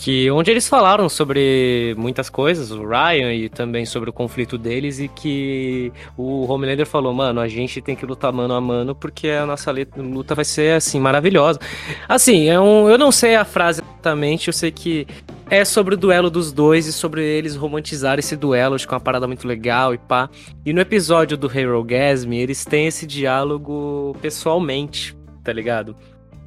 [0.00, 4.98] que onde eles falaram sobre muitas coisas, o Ryan e também sobre o conflito deles
[4.98, 9.28] e que o Homelander falou, mano, a gente tem que lutar mano a mano porque
[9.28, 11.60] a nossa luta vai ser assim maravilhosa.
[12.08, 15.06] Assim, é um, eu não sei a frase exatamente, eu sei que
[15.50, 18.96] é sobre o duelo dos dois e sobre eles romantizar esse duelo, acho que é
[18.96, 20.30] uma parada muito legal e pá.
[20.64, 25.94] E no episódio do Hero Gasm, eles têm esse diálogo pessoalmente, tá ligado?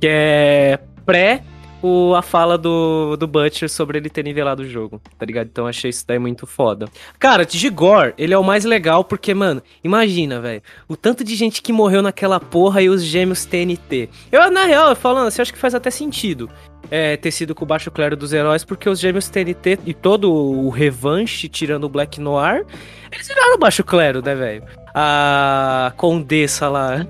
[0.02, 1.44] Que é pré
[1.84, 5.48] o, a fala do, do Butcher sobre ele ter nivelado o jogo, tá ligado?
[5.48, 6.88] Então achei isso daí muito foda.
[7.20, 11.36] Cara, de Gore, ele é o mais legal porque, mano, imagina, velho, o tanto de
[11.36, 14.10] gente que morreu naquela porra e os gêmeos TNT.
[14.32, 16.50] Eu, na real, falando assim, acho que faz até sentido.
[16.90, 20.32] É, ter sido com o baixo clero dos heróis, porque os gêmeos TNT e todo
[20.32, 22.66] o revanche, tirando o Black Noir,
[23.12, 24.64] eles viraram o baixo clero, né, velho?
[24.94, 27.06] A Condessa lá.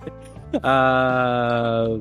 [0.62, 1.98] a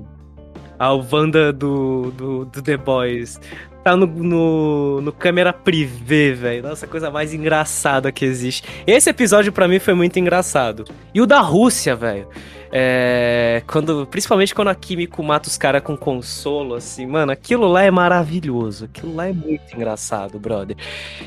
[0.80, 3.40] a Wanda do, do, do The Boys
[3.88, 6.64] tá no, no, no câmera privê, velho.
[6.64, 8.64] Nossa, coisa mais engraçada que existe.
[8.86, 10.84] Esse episódio para mim foi muito engraçado.
[11.14, 12.28] E o da Rússia, velho.
[12.70, 17.84] É, quando, principalmente quando a Kimiko mata os caras com consolo, assim, mano, aquilo lá
[17.84, 18.86] é maravilhoso.
[18.86, 20.76] Aquilo lá é muito engraçado, brother.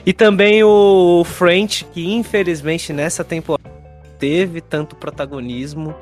[0.04, 3.70] E também o French, que infelizmente nessa temporada
[4.18, 5.94] teve tanto protagonismo.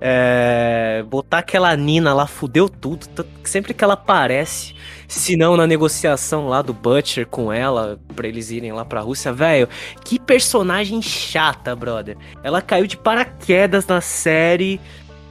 [0.00, 3.06] É, botar aquela Nina lá fudeu tudo.
[3.44, 4.74] Sempre que ela aparece,
[5.06, 9.32] se não na negociação lá do Butcher com ela, pra eles irem lá pra Rússia,
[9.32, 9.68] velho.
[10.04, 12.16] Que personagem chata, brother.
[12.42, 14.80] Ela caiu de paraquedas na série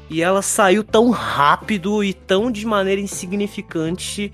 [0.10, 4.32] e ela saiu tão rápido e tão de maneira insignificante.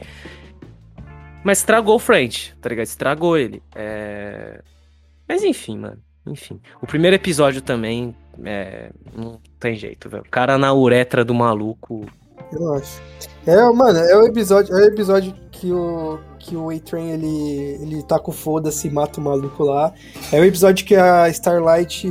[1.43, 2.87] Mas estragou o French, tá ligado?
[2.87, 3.61] Estragou ele.
[3.75, 4.61] É...
[5.27, 6.01] Mas enfim, mano.
[6.27, 6.59] Enfim.
[6.81, 10.23] O primeiro episódio também é, não tem jeito, velho.
[10.23, 12.05] O cara na uretra do maluco.
[12.51, 13.01] Eu acho.
[13.45, 18.03] É, mano, é o episódio, é o episódio que o que o A-Train ele ele
[18.03, 19.91] tá com foda-se e mata o maluco lá.
[20.31, 22.07] É o episódio que a Starlight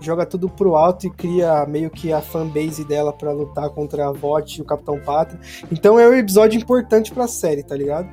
[0.00, 4.12] joga tudo pro alto e cria meio que a fanbase dela para lutar contra a
[4.12, 5.40] VOT e o Capitão Pátria.
[5.72, 8.06] Então é um episódio importante pra série, tá ligado?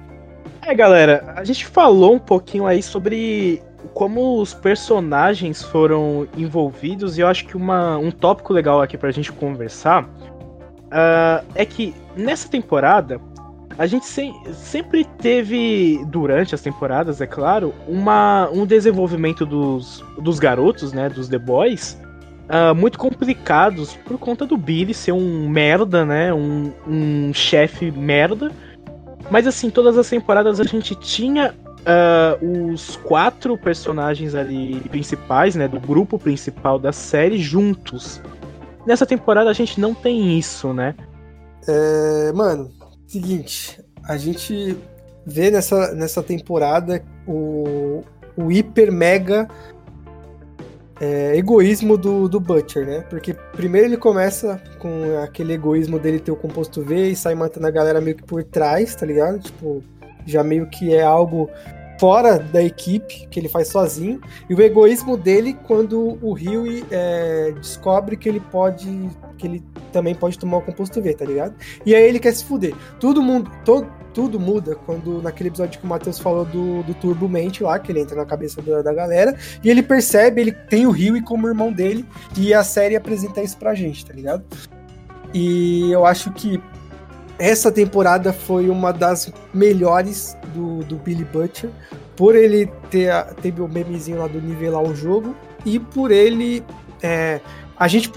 [0.62, 3.62] É, galera, a gente falou um pouquinho aí sobre
[3.94, 9.12] como os personagens foram envolvidos, e eu acho que uma, um tópico legal aqui pra
[9.12, 13.20] gente conversar uh, é que nessa temporada
[13.78, 20.40] a gente se, sempre teve, durante as temporadas, é claro, uma, um desenvolvimento dos, dos
[20.40, 22.00] garotos, né, dos The Boys,
[22.48, 28.52] uh, muito complicados por conta do Billy ser um merda, né, um, um chefe merda.
[29.30, 31.54] Mas assim, todas as temporadas a gente tinha
[31.88, 38.22] uh, os quatro personagens ali principais, né, do grupo principal da série juntos.
[38.86, 40.96] Nessa temporada a gente não tem isso, né?
[41.68, 42.72] É, mano,
[43.06, 44.78] seguinte, a gente
[45.26, 48.02] vê nessa, nessa temporada o,
[48.38, 49.48] o hiper mega
[51.02, 53.02] é, egoísmo do, do Butcher, né?
[53.10, 57.68] Porque primeiro ele começa com aquele egoísmo dele ter o composto V e sai matando
[57.68, 59.40] a galera meio que por trás, tá ligado?
[59.40, 59.84] Tipo,
[60.26, 61.50] já meio que é algo
[62.00, 67.52] fora da equipe, que ele faz sozinho, e o egoísmo dele quando o Rio é,
[67.52, 68.88] descobre que ele pode.
[69.38, 71.56] que ele também pode tomar o composto V, tá ligado?
[71.86, 72.74] E aí ele quer se fuder.
[73.00, 73.52] Todo mundo.
[73.64, 77.78] Todo, tudo muda quando naquele episódio que o Matheus falou do, do Turbo Mente lá,
[77.78, 81.24] que ele entra na cabeça da, da galera, e ele percebe, ele tem o Rio
[81.24, 82.04] como irmão dele,
[82.36, 84.44] e a série apresenta isso pra gente, tá ligado?
[85.34, 86.60] E eu acho que
[87.40, 91.70] essa temporada foi uma das melhores do, do Billy Butcher,
[92.16, 96.64] por ele ter teve o memezinho lá do nivelar o jogo e por ele
[97.02, 97.40] é,
[97.78, 98.12] a gente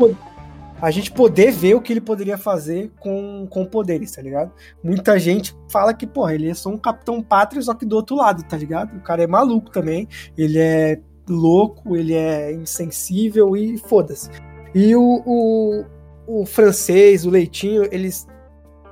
[0.80, 4.50] a gente poder ver o que ele poderia fazer com, com poderes, tá ligado?
[4.82, 8.16] Muita gente fala que, porra, ele é só um Capitão Pátria, só que do outro
[8.16, 8.96] lado, tá ligado?
[8.96, 14.30] O cara é maluco também, ele é louco, ele é insensível e foda-se.
[14.74, 15.84] E o, o,
[16.26, 18.26] o francês, o Leitinho, eles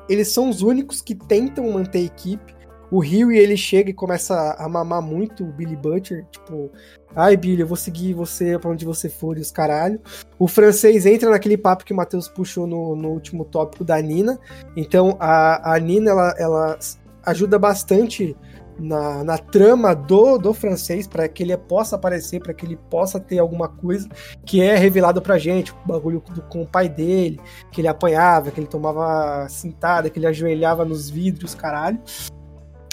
[0.08, 2.56] eles são os únicos que tentam manter a equipe.
[2.90, 6.70] O Rio ele chega e começa a mamar muito o Billy Butcher, tipo,
[7.14, 10.00] ai Billy, eu vou seguir você para onde você for e os caralho.
[10.38, 14.38] O francês entra naquele papo que o Matheus puxou no, no último tópico da Nina.
[14.74, 16.78] Então a, a Nina ela, ela
[17.22, 18.34] ajuda bastante
[18.78, 23.18] na, na trama do, do francês para que ele possa aparecer, para que ele possa
[23.18, 24.08] ter alguma coisa
[24.44, 27.40] que é revelado pra gente, o bagulho do, com o pai dele,
[27.72, 32.00] que ele apanhava, que ele tomava cintada, que ele ajoelhava nos vidros, caralho.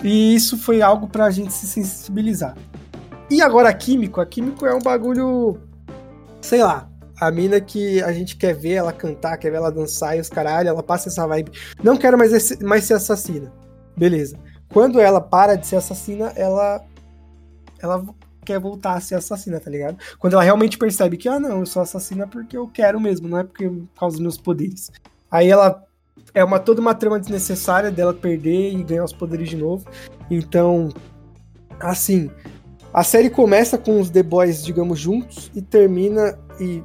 [0.04, 2.56] E isso foi algo pra gente se sensibilizar.
[3.30, 5.60] E agora a Químico, a Químico é um bagulho.
[6.42, 6.90] Sei lá.
[7.20, 10.28] A mina que a gente quer ver ela cantar, quer ver ela dançar e os
[10.28, 11.50] caralho, ela passa essa vibe.
[11.82, 13.54] Não quero mais, mais ser assassina.
[13.96, 14.38] Beleza.
[14.76, 16.84] Quando ela para de ser assassina, ela.
[17.80, 18.04] Ela
[18.44, 19.98] quer voltar a ser assassina, tá ligado?
[20.20, 23.38] Quando ela realmente percebe que, ah, não, eu sou assassina porque eu quero mesmo, não
[23.38, 24.92] é porque por causa dos meus poderes.
[25.32, 25.82] Aí ela
[26.34, 29.88] é uma toda uma trama desnecessária dela perder e ganhar os poderes de novo.
[30.30, 30.90] Então,
[31.80, 32.30] assim,
[32.94, 36.84] a série começa com os The Boys, digamos, juntos e termina e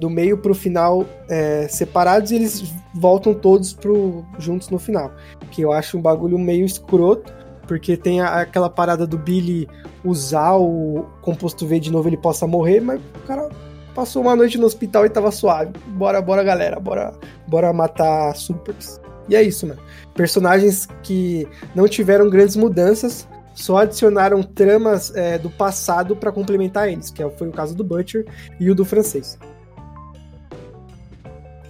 [0.00, 5.12] do meio pro final é, separados e eles voltam todos pro, juntos no final.
[5.50, 7.32] Que eu acho um bagulho meio escroto,
[7.68, 9.68] porque tem a, aquela parada do Billy
[10.02, 13.48] usar o composto V de novo, ele possa morrer, mas o cara
[13.94, 15.72] passou uma noite no hospital e tava suave.
[15.88, 17.12] Bora, bora, galera, bora,
[17.46, 18.98] bora matar supers.
[19.28, 19.80] E é isso, mano.
[20.14, 27.10] Personagens que não tiveram grandes mudanças, só adicionaram tramas é, do passado para complementar eles,
[27.10, 28.24] que é foi o caso do Butcher
[28.58, 29.38] e o do francês.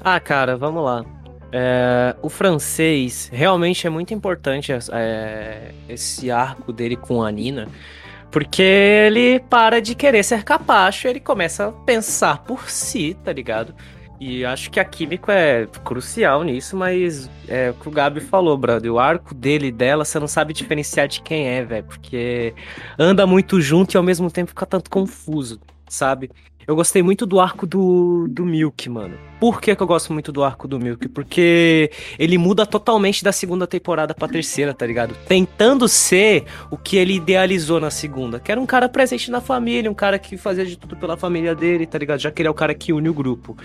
[0.03, 1.05] Ah, cara, vamos lá.
[1.53, 7.69] É, o francês realmente é muito importante é, esse arco dele com a Nina,
[8.31, 13.75] porque ele para de querer ser capacho, ele começa a pensar por si, tá ligado?
[14.21, 18.55] E acho que a Químico é crucial nisso, mas é o que o Gabi falou,
[18.57, 18.93] brother.
[18.93, 21.85] O arco dele e dela, você não sabe diferenciar de quem é, velho.
[21.85, 22.55] Porque
[22.99, 25.59] anda muito junto e ao mesmo tempo fica tanto confuso,
[25.89, 26.31] sabe?
[26.71, 29.19] Eu gostei muito do arco do, do Milk, mano.
[29.41, 31.09] Por que, que eu gosto muito do arco do Milk?
[31.09, 35.17] Porque ele muda totalmente da segunda temporada pra terceira, tá ligado?
[35.27, 38.39] Tentando ser o que ele idealizou na segunda.
[38.39, 41.57] Que era um cara presente na família, um cara que fazia de tudo pela família
[41.57, 42.21] dele, tá ligado?
[42.21, 43.57] Já que ele é o cara que une o grupo.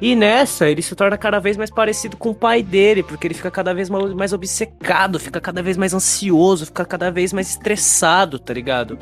[0.00, 3.34] E nessa, ele se torna cada vez mais parecido com o pai dele, porque ele
[3.34, 8.38] fica cada vez mais obcecado, fica cada vez mais ansioso, fica cada vez mais estressado,
[8.38, 8.98] tá ligado?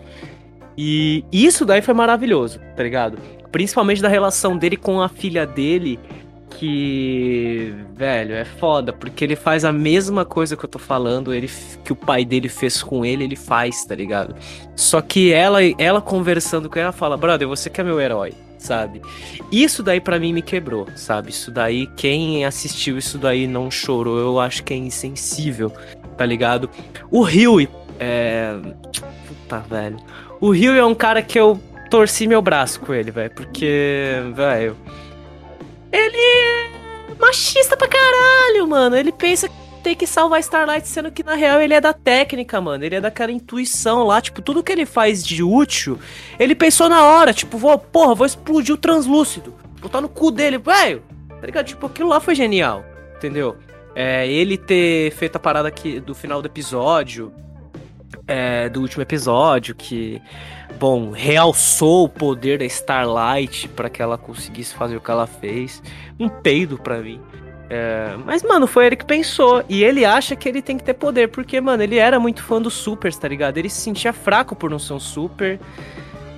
[0.77, 3.17] E isso daí foi maravilhoso, tá ligado?
[3.55, 5.97] Principalmente da relação dele com a filha dele,
[6.59, 11.49] que, velho, é foda, porque ele faz a mesma coisa que eu tô falando, ele
[11.85, 14.35] que o pai dele fez com ele, ele faz, tá ligado?
[14.75, 19.01] Só que ela, ela conversando com ela fala: "Brother, você que é meu herói" sabe?
[19.53, 21.31] Isso daí para mim me quebrou, sabe?
[21.31, 25.73] Isso daí, quem assistiu isso daí não chorou, eu acho que é insensível,
[26.17, 26.69] tá ligado?
[27.09, 27.61] O Rio
[28.01, 28.57] é.
[29.29, 29.99] Puta, velho.
[30.41, 33.31] O Rio é um cara que eu torci meu braço com ele, velho.
[33.31, 34.77] Porque, velho.
[35.93, 38.97] Ele é machista pra caralho, mano.
[38.97, 42.61] Ele pensa que tem que salvar Starlight, sendo que na real ele é da técnica,
[42.61, 42.85] mano.
[42.85, 44.21] Ele é daquela intuição lá.
[44.21, 45.99] Tipo, tudo que ele faz de útil,
[46.39, 47.33] ele pensou na hora.
[47.33, 49.55] Tipo, vou, porra, vou explodir o translúcido.
[49.81, 51.03] Botar no cu dele, velho.
[51.29, 51.67] Tá ligado?
[51.67, 52.85] Tipo, aquilo lá foi genial.
[53.17, 53.57] Entendeu?
[53.95, 57.33] É, ele ter feito a parada aqui do final do episódio
[58.27, 60.21] é, do último episódio, que,
[60.79, 65.83] bom, realçou o poder da Starlight para que ela conseguisse fazer o que ela fez.
[66.19, 67.21] Um peido para mim.
[67.71, 69.65] É, mas, mano, foi ele que pensou.
[69.69, 72.61] E ele acha que ele tem que ter poder, porque, mano, ele era muito fã
[72.61, 73.59] dos supers, tá ligado?
[73.59, 75.59] Ele se sentia fraco por não ser um super.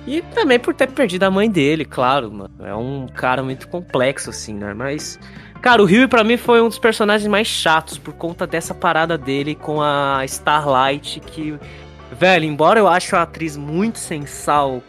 [0.07, 2.53] E também por ter perdido a mãe dele, claro, mano.
[2.61, 4.73] É um cara muito complexo, assim, né?
[4.73, 5.19] Mas
[5.61, 9.17] Cara, o Rio para mim foi um dos personagens mais chatos por conta dessa parada
[9.17, 11.57] dele com a Starlight que,
[12.11, 14.81] velho, embora eu ache a atriz muito sensal,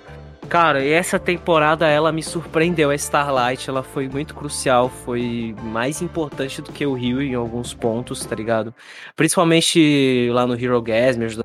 [0.48, 6.62] cara, essa temporada ela me surpreendeu a Starlight, ela foi muito crucial, foi mais importante
[6.62, 8.74] do que o Rio em alguns pontos, tá ligado?
[9.16, 11.44] Principalmente lá no Hero Gas, me ajudou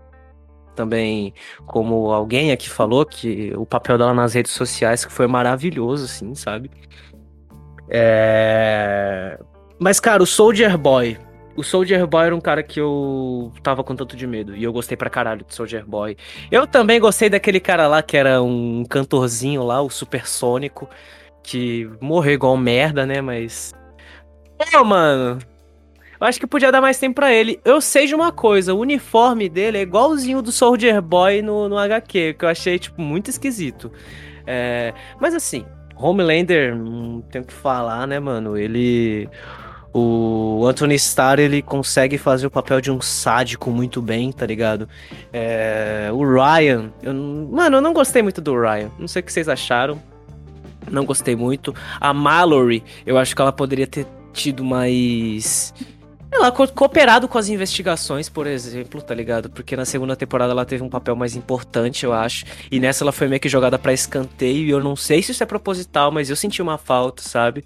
[0.76, 1.34] também,
[1.66, 6.34] como alguém aqui falou, que o papel dela nas redes sociais que foi maravilhoso, assim,
[6.36, 6.70] sabe?
[7.90, 9.40] É...
[9.80, 11.18] Mas, cara, o Soldier Boy.
[11.56, 14.56] O Soldier Boy era um cara que eu tava com tanto de medo.
[14.56, 16.18] E eu gostei pra caralho do Soldier Boy.
[16.52, 20.90] Eu também gostei daquele cara lá que era um cantorzinho lá, o Supersônico.
[21.44, 23.22] Que morreu igual merda, né?
[23.22, 23.74] Mas.
[24.72, 25.40] Pô, mano.
[26.20, 27.60] Eu acho que podia dar mais tempo pra ele.
[27.66, 31.78] Eu sei de uma coisa: o uniforme dele é igualzinho do Soldier Boy no, no
[31.78, 33.92] HQ, que eu achei, tipo, muito esquisito.
[34.48, 34.94] É...
[35.20, 35.66] Mas assim,
[36.04, 38.58] Homelander, não tem o que falar, né, mano?
[38.58, 39.30] Ele.
[39.96, 44.90] O Anthony Starr, ele consegue fazer o papel de um sádico muito bem, tá ligado?
[45.32, 48.90] É, o Ryan, eu, mano, eu não gostei muito do Ryan.
[48.98, 50.02] Não sei o que vocês acharam.
[50.90, 51.76] Não gostei muito.
[52.02, 55.74] A Mallory, eu acho que ela poderia ter tido mais
[56.36, 59.50] ela cooperado com as investigações, por exemplo, tá ligado?
[59.50, 62.46] Porque na segunda temporada ela teve um papel mais importante, eu acho.
[62.72, 64.66] E nessa ela foi meio que jogada para escanteio.
[64.66, 67.64] E eu não sei se isso é proposital, mas eu senti uma falta, sabe?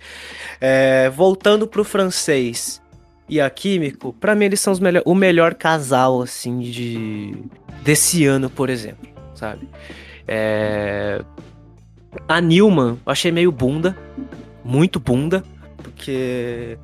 [0.60, 2.82] É, voltando pro francês.
[3.30, 7.36] e a Químico, para mim eles são melhor, o melhor casal, assim, de
[7.84, 9.68] desse ano, por exemplo, sabe?
[10.28, 11.22] É...
[12.28, 13.98] A Newman, eu achei meio bunda,
[14.64, 15.44] muito bunda,
[15.78, 16.78] porque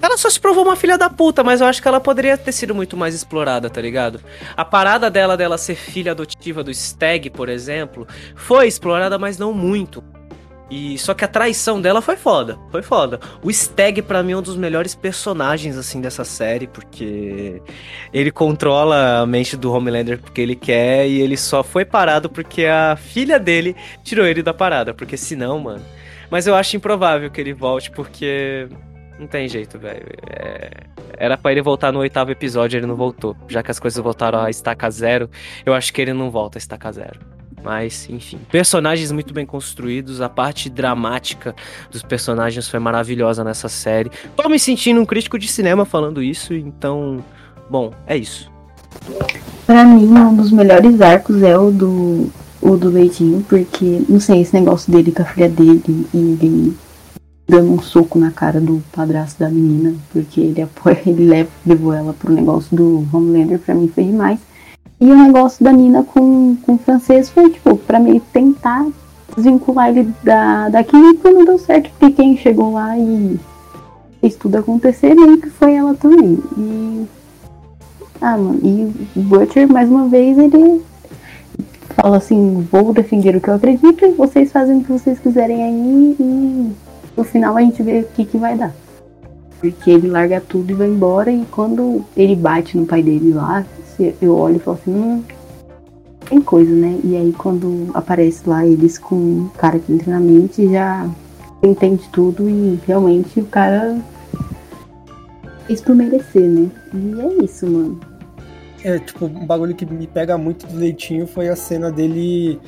[0.00, 2.52] ela só se provou uma filha da puta, mas eu acho que ela poderia ter
[2.52, 4.20] sido muito mais explorada, tá ligado?
[4.56, 9.52] A parada dela dela ser filha adotiva do Stag, por exemplo, foi explorada, mas não
[9.52, 10.02] muito.
[10.68, 13.20] E só que a traição dela foi foda, foi foda.
[13.40, 17.62] O Stag para mim é um dos melhores personagens assim dessa série, porque
[18.12, 22.66] ele controla a mente do Homelander porque ele quer e ele só foi parado porque
[22.66, 25.84] a filha dele tirou ele da parada, porque senão, mano.
[26.28, 28.68] Mas eu acho improvável que ele volte porque
[29.18, 30.06] não tem jeito, velho.
[30.30, 30.70] É...
[31.18, 33.36] Era para ele voltar no oitavo episódio, ele não voltou.
[33.48, 35.30] Já que as coisas voltaram a estaca zero,
[35.64, 37.18] eu acho que ele não volta a estaca zero.
[37.62, 38.38] Mas, enfim.
[38.50, 40.20] Personagens muito bem construídos.
[40.20, 41.54] A parte dramática
[41.90, 44.10] dos personagens foi maravilhosa nessa série.
[44.36, 47.24] Tô me sentindo um crítico de cinema falando isso, então.
[47.68, 48.50] Bom, é isso.
[49.66, 54.42] Pra mim, um dos melhores arcos é o do, o do Leitinho, porque, não sei,
[54.42, 56.76] esse negócio dele com a filha dele e ele
[57.48, 61.92] dando um soco na cara do padrasto da menina, porque ele apoia, ele leva, levou
[61.92, 64.38] ela pro negócio do Homelander, pra mim foi demais.
[65.00, 68.86] E o negócio da Nina com, com o francês foi, tipo, pra meio tentar
[69.36, 73.38] desvincular ele da, daqui e não deu certo, porque quem chegou lá e
[74.20, 76.38] fez tudo acontecer meio que foi ela também.
[76.56, 77.06] E.
[78.20, 80.82] Ah, mano, e o Butcher, mais uma vez, ele
[81.90, 85.62] fala assim, vou defender o que eu acredito e vocês fazem o que vocês quiserem
[85.62, 86.72] aí e
[87.16, 88.74] no final a gente vê o que, que vai dar.
[89.60, 93.64] Porque ele larga tudo e vai embora e quando ele bate no pai dele lá,
[94.20, 95.24] eu olho e falo assim, hum,
[96.28, 97.00] tem coisa, né?
[97.02, 101.08] E aí quando aparece lá eles com um cara que entra na mente, já
[101.62, 103.98] entende tudo e realmente o cara
[105.66, 106.70] fez por merecer, né?
[106.92, 107.98] E é isso, mano.
[108.84, 112.60] É, tipo, um bagulho que me pega muito do leitinho foi a cena dele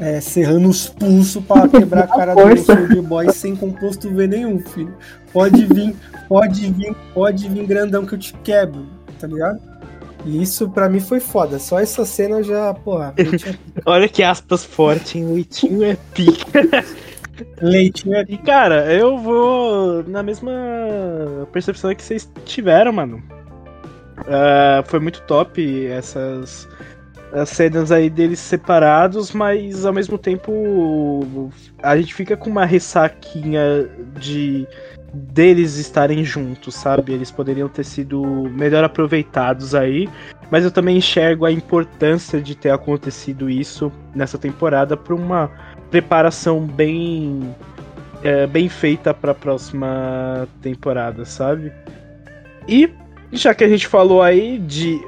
[0.00, 4.58] é, serrando os pulsos pra quebrar a cara do Soldier Boy sem composto V nenhum,
[4.58, 4.94] filho.
[5.32, 5.94] Pode vir,
[6.28, 8.86] pode vir, pode vir grandão que eu te quebro,
[9.18, 9.60] tá ligado?
[10.24, 11.58] E isso pra mim foi foda.
[11.58, 13.14] Só essa cena já, porra.
[13.16, 13.24] É
[13.84, 15.32] Olha que aspas forte, hein?
[15.32, 16.84] Leitinho é pica.
[17.60, 18.24] Leitinho é.
[18.28, 20.52] E cara, eu vou na mesma
[21.52, 23.22] percepção que vocês tiveram, mano.
[24.20, 26.68] Uh, foi muito top essas
[27.34, 31.50] as cenas aí deles separados, mas ao mesmo tempo
[31.82, 34.66] a gente fica com uma ressaquinha de
[35.12, 37.12] deles estarem juntos, sabe?
[37.12, 40.08] Eles poderiam ter sido melhor aproveitados aí,
[40.50, 45.50] mas eu também enxergo a importância de ter acontecido isso nessa temporada para uma
[45.90, 47.54] preparação bem
[48.22, 51.72] é, bem feita para a próxima temporada, sabe?
[52.66, 52.90] E
[53.32, 55.00] já que a gente falou aí de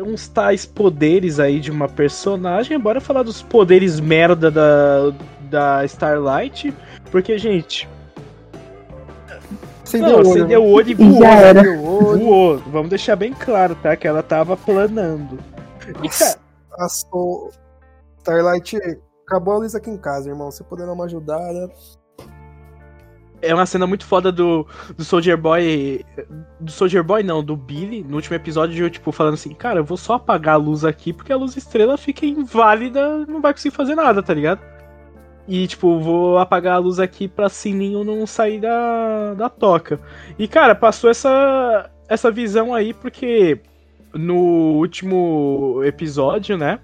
[0.00, 5.12] uns tais poderes aí de uma personagem, bora falar dos poderes merda da,
[5.50, 6.74] da Starlight,
[7.10, 7.88] porque gente,
[9.92, 11.22] Acendeu não, acendeu o olho e voou.
[11.22, 11.76] Já era.
[11.76, 12.58] Voou.
[12.58, 13.96] Vamos deixar bem claro, tá?
[13.96, 15.38] Que ela tava planando.
[16.02, 16.38] E, cara...
[16.78, 16.86] A
[18.18, 18.78] Starlight
[19.26, 20.50] acabou a luz aqui em casa, irmão.
[20.50, 21.70] Você poder dar uma ajudada.
[23.42, 24.66] É uma cena muito foda do,
[24.96, 26.04] do Soldier Boy.
[26.60, 29.96] Do Soldier Boy, não, do Billy, no último episódio, tipo, falando assim, cara, eu vou
[29.96, 33.96] só apagar a luz aqui porque a luz estrela fica inválida, não vai conseguir fazer
[33.96, 34.60] nada, tá ligado?
[35.48, 39.98] E, tipo, vou apagar a luz aqui pra Sininho não sair da, da toca.
[40.38, 43.60] E, cara, passou essa, essa visão aí porque
[44.14, 46.78] no último episódio, né?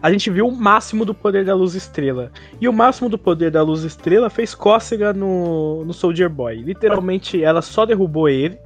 [0.00, 2.30] A gente viu o máximo do poder da luz estrela.
[2.60, 6.62] E o máximo do poder da luz estrela fez cócega no, no Soldier Boy.
[6.62, 8.58] Literalmente, ela só derrubou ele.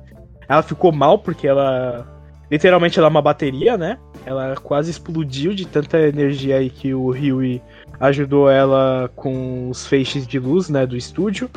[0.49, 2.07] Ela ficou mal porque ela.
[2.51, 3.99] Literalmente, ela é uma bateria, né?
[4.25, 7.61] Ela quase explodiu de tanta energia aí que o Ryu
[7.99, 11.51] ajudou ela com os feixes de luz, né, do estúdio.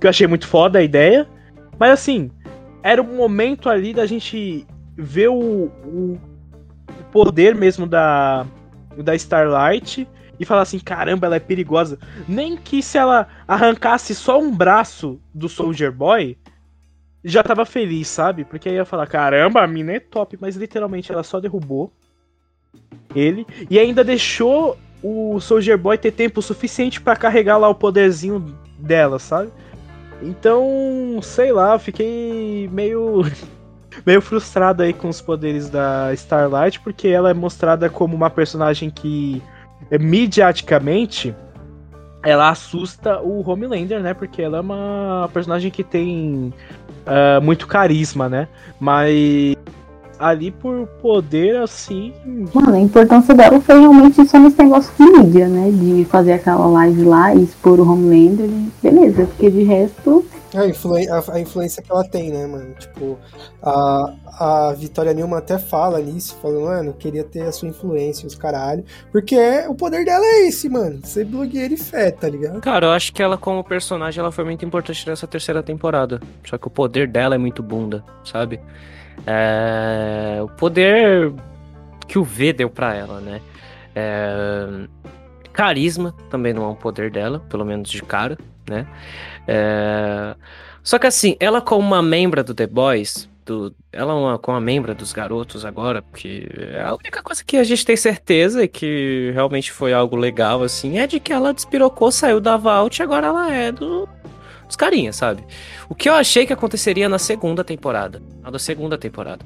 [0.00, 1.28] Que eu achei muito foda a ideia.
[1.78, 2.30] Mas assim,
[2.82, 4.66] era um momento ali da gente
[4.96, 6.18] ver o, o
[7.12, 8.46] poder mesmo da,
[8.96, 11.98] da Starlight e falar assim: caramba, ela é perigosa.
[12.28, 16.36] Nem que se ela arrancasse só um braço do Soldier Boy,
[17.24, 18.44] já tava feliz, sabe?
[18.44, 21.92] Porque aí ia falar: caramba, a mina é top, mas literalmente ela só derrubou
[23.14, 28.56] ele e ainda deixou o Soldier Boy ter tempo suficiente para carregar lá o poderzinho
[28.78, 29.50] dela, sabe?
[30.22, 33.22] Então, sei lá, fiquei meio
[34.04, 38.90] meio frustrado aí com os poderes da Starlight, porque ela é mostrada como uma personagem
[38.90, 39.42] que
[39.90, 41.34] é, mediaticamente
[42.22, 44.14] ela assusta o Homelander, né?
[44.14, 46.52] Porque ela é uma personagem que tem
[47.06, 48.46] uh, muito carisma, né?
[48.78, 49.56] Mas
[50.18, 52.12] ali por poder, assim.
[52.54, 55.70] Mano, a importância dela foi realmente só nesse negócio de mídia, né?
[55.72, 58.48] De fazer aquela live lá e expor o Homelander.
[58.80, 60.24] Beleza, porque de resto.
[60.54, 62.74] A, a, a, influência que ela tem, né, mano?
[62.74, 63.18] Tipo,
[63.62, 68.34] a, a Vitória Nilma até fala nisso, falando, mano, queria ter a sua influência, os
[68.34, 68.84] caralho.
[69.10, 71.00] Porque é, o poder dela é esse, mano.
[71.04, 72.60] Ser blogueira e fé, tá ligado?
[72.60, 76.20] Cara, eu acho que ela, como personagem, ela foi muito importante nessa terceira temporada.
[76.44, 78.60] Só que o poder dela é muito bunda, sabe?
[79.26, 81.32] É, o poder
[82.06, 83.40] que o V deu para ela, né?
[83.94, 84.86] É,
[85.52, 88.38] carisma também não é um poder dela, pelo menos de cara,
[88.68, 88.86] né?
[89.46, 90.34] É,
[90.82, 94.56] só que assim, ela como uma membra do The Boys, do, ela é uma, como
[94.56, 98.64] uma membra dos garotos agora, porque é a única coisa que a gente tem certeza
[98.64, 103.00] e que realmente foi algo legal, assim, é de que ela despirocou, saiu da Vault
[103.00, 104.08] e agora ela é do,
[104.72, 105.44] os carinhas, sabe?
[105.88, 108.22] O que eu achei que aconteceria na segunda temporada.
[108.42, 109.44] Na da segunda temporada.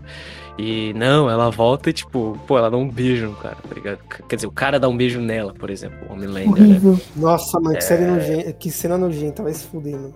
[0.58, 3.98] E não, ela volta e, tipo, pô, ela dá um beijo no cara, tá ligado?
[4.26, 6.98] Quer dizer, o cara dá um beijo nela, por exemplo, o Homelander, né?
[7.14, 7.80] Nossa, mano, que, é...
[7.82, 10.14] série nojenta, que cena nojenta, vai se fuder, mano.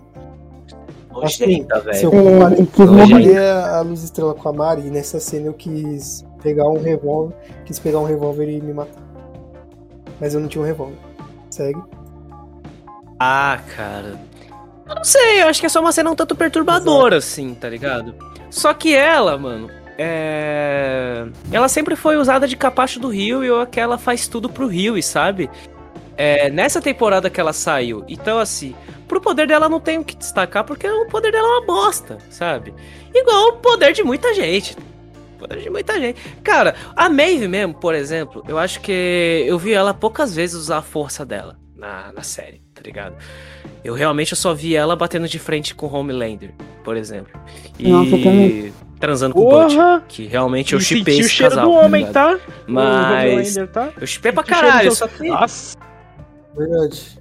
[1.11, 1.95] Nojenta, velho.
[1.95, 6.25] Se eu comparei, é, comparei a Luz Estrela com a Mari, nessa cena eu quis
[6.41, 7.35] pegar um revólver,
[7.65, 9.03] quis pegar um revólver e me matar.
[10.19, 10.97] Mas eu não tinha um revólver.
[11.51, 11.81] Segue.
[13.19, 14.19] Ah, cara.
[14.89, 17.31] Eu não sei, eu acho que é só uma cena um tanto perturbadora, Exato.
[17.31, 18.15] assim, tá ligado?
[18.49, 19.69] Só que ela, mano,
[20.03, 21.27] é...
[21.51, 24.65] Ela sempre foi usada de capacho do Rio e eu que ela faz tudo pro
[24.65, 25.47] Rio, sabe?
[26.17, 28.03] É, nessa temporada que ela saiu.
[28.07, 28.75] Então, assim,
[29.07, 32.17] pro poder dela não tem o que destacar, porque o poder dela é uma bosta,
[32.31, 32.73] sabe?
[33.13, 34.75] Igual o poder de muita gente.
[35.37, 36.19] Poder de muita gente.
[36.43, 40.79] Cara, a Maeve mesmo, por exemplo, eu acho que eu vi ela poucas vezes usar
[40.79, 43.15] a força dela na, na série, tá ligado?
[43.83, 47.39] Eu realmente só vi ela batendo de frente com Homelander, por exemplo.
[47.79, 48.17] E Nossa,
[49.01, 49.75] transando com o Butch,
[50.07, 51.69] que realmente eu chipei esse o cheiro casal.
[51.69, 52.39] do homem, tá?
[52.67, 53.89] Mas tá?
[53.99, 55.27] eu chipei pra caralho, só que...
[55.27, 55.75] Nossa.
[56.55, 57.19] Verdade.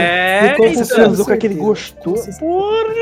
[0.00, 2.30] É, ficou com transou com aquele gostoso.
[2.38, 2.94] Porra.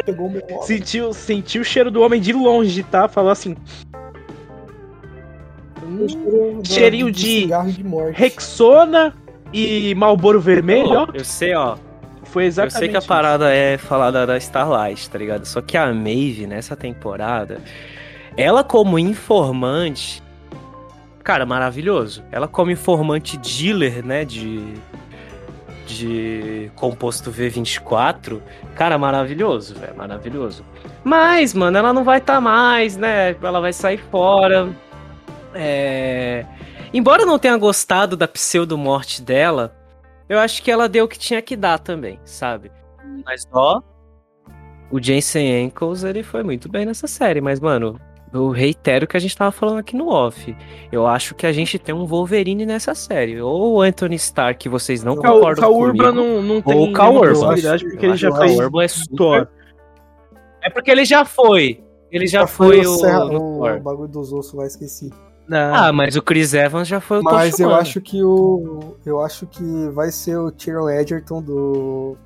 [0.62, 3.08] Sentiu, sentiu o cheiro do homem de longe, tá?
[3.08, 3.56] Falou assim.
[5.84, 9.14] Hum, cheirinho de, de Rexona
[9.52, 11.06] e Malboro Vermelho, ó.
[11.12, 11.76] Eu sei, ó.
[12.34, 12.74] Foi exatamente.
[12.74, 15.44] Eu sei que a parada é falar da, da Starlight, tá ligado?
[15.44, 17.60] Só que a Maeve, nessa temporada,
[18.36, 20.20] ela como informante.
[21.22, 22.24] Cara, maravilhoso.
[22.32, 24.24] Ela como informante dealer, né?
[24.24, 24.74] De.
[25.86, 28.40] De composto V24.
[28.74, 29.94] Cara, maravilhoso, velho.
[29.96, 30.64] Maravilhoso.
[31.04, 33.36] Mas, mano, ela não vai estar tá mais, né?
[33.40, 34.70] Ela vai sair fora.
[35.54, 36.44] É.
[36.92, 39.72] Embora eu não tenha gostado da pseudo-morte dela,
[40.28, 42.70] eu acho que ela deu o que tinha que dar também, sabe?
[43.24, 43.82] Mas ó,
[44.90, 48.00] o Jensen Ankles, ele foi muito bem nessa série, mas mano,
[48.32, 50.56] eu reitero o que a gente tava falando aqui no off.
[50.90, 53.40] Eu acho que a gente tem um Wolverine nessa série.
[53.40, 56.12] Ou o Anthony Stark, que vocês não Cal, concordam Cal comigo.
[56.12, 58.58] não, não tem ou o Cal Urban, porque ele já fez...
[58.58, 59.48] Urban é super...
[60.62, 61.84] É porque ele já foi.
[62.10, 65.10] Ele já, já foi, foi, o, Serra, o, o bagulho dos ossos lá, esqueci.
[65.48, 65.74] Não.
[65.74, 68.96] Ah, mas o Chris Evans já foi o Mas eu acho que o.
[69.04, 72.16] Eu acho que vai ser o Tyron Edgerton do.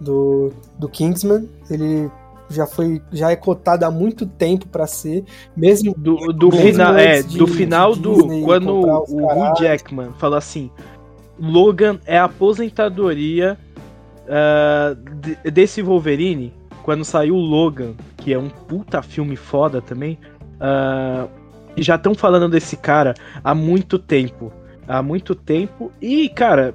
[0.00, 1.48] Do, do Kingsman.
[1.68, 2.10] Ele
[2.48, 5.24] já foi já é cotado há muito tempo para ser
[5.56, 10.10] mesmo do, do mesmo final é de, do final do Disney quando o Hugh Jackman
[10.18, 10.68] falou assim
[11.38, 13.56] Logan é a aposentadoria
[14.26, 16.52] uh, desse Wolverine
[16.82, 20.18] quando saiu o Logan que é um puta filme foda também
[20.56, 21.30] uh,
[21.82, 24.52] já estão falando desse cara há muito tempo.
[24.86, 25.92] Há muito tempo.
[26.00, 26.74] E, cara.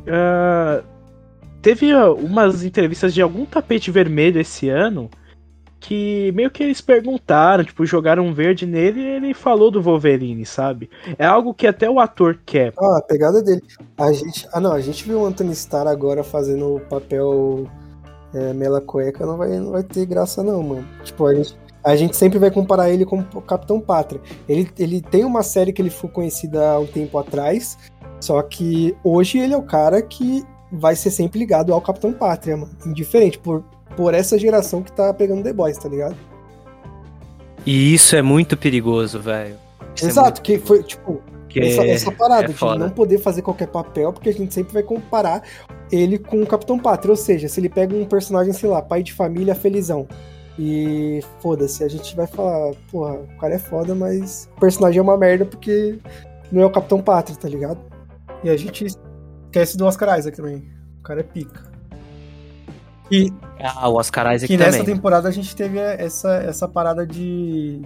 [0.00, 0.84] Uh,
[1.60, 5.10] teve umas entrevistas de algum tapete vermelho esse ano.
[5.78, 10.44] Que meio que eles perguntaram, tipo, jogaram um verde nele e ele falou do Wolverine,
[10.44, 10.90] sabe?
[11.18, 12.74] É algo que até o ator quer.
[12.78, 13.62] Ah, a pegada dele.
[13.96, 14.46] A gente.
[14.52, 17.66] Ah não, a gente viu o Anthony Starr agora fazendo o papel
[18.34, 20.86] é, mela cueca, não vai, não vai ter graça, não, mano.
[21.02, 24.20] Tipo, a gente a gente sempre vai comparar ele com o Capitão Pátria.
[24.48, 27.78] Ele, ele tem uma série que ele foi conhecida há um tempo atrás,
[28.20, 32.56] só que hoje ele é o cara que vai ser sempre ligado ao Capitão Pátria,
[32.56, 32.72] mano.
[32.86, 33.64] Indiferente, por,
[33.96, 36.16] por essa geração que tá pegando The Boys, tá ligado?
[37.66, 39.56] E isso é muito perigoso, velho.
[40.00, 43.42] É Exato, é que foi, tipo, que essa, essa parada é de não poder fazer
[43.42, 45.42] qualquer papel, porque a gente sempre vai comparar
[45.90, 47.10] ele com o Capitão Pátria.
[47.10, 50.06] Ou seja, se ele pega um personagem, sei lá, pai de família felizão,
[50.60, 55.02] e foda-se, a gente vai falar, porra, o cara é foda, mas o personagem é
[55.02, 55.98] uma merda porque
[56.52, 57.80] não é o Capitão Pátria, tá ligado?
[58.44, 58.86] E a gente
[59.50, 60.64] Esquece do Oscar Isaac também.
[61.00, 61.68] O cara é pica.
[63.10, 64.72] E, ah, o Oscar Isaac que também.
[64.72, 67.82] nessa temporada a gente teve essa, essa parada de,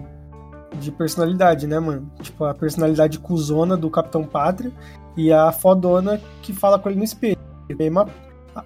[0.78, 2.12] de personalidade, né, mano?
[2.20, 4.70] Tipo, a personalidade cuzona do Capitão Pátria
[5.16, 7.38] e a fodona que fala com ele no espelho.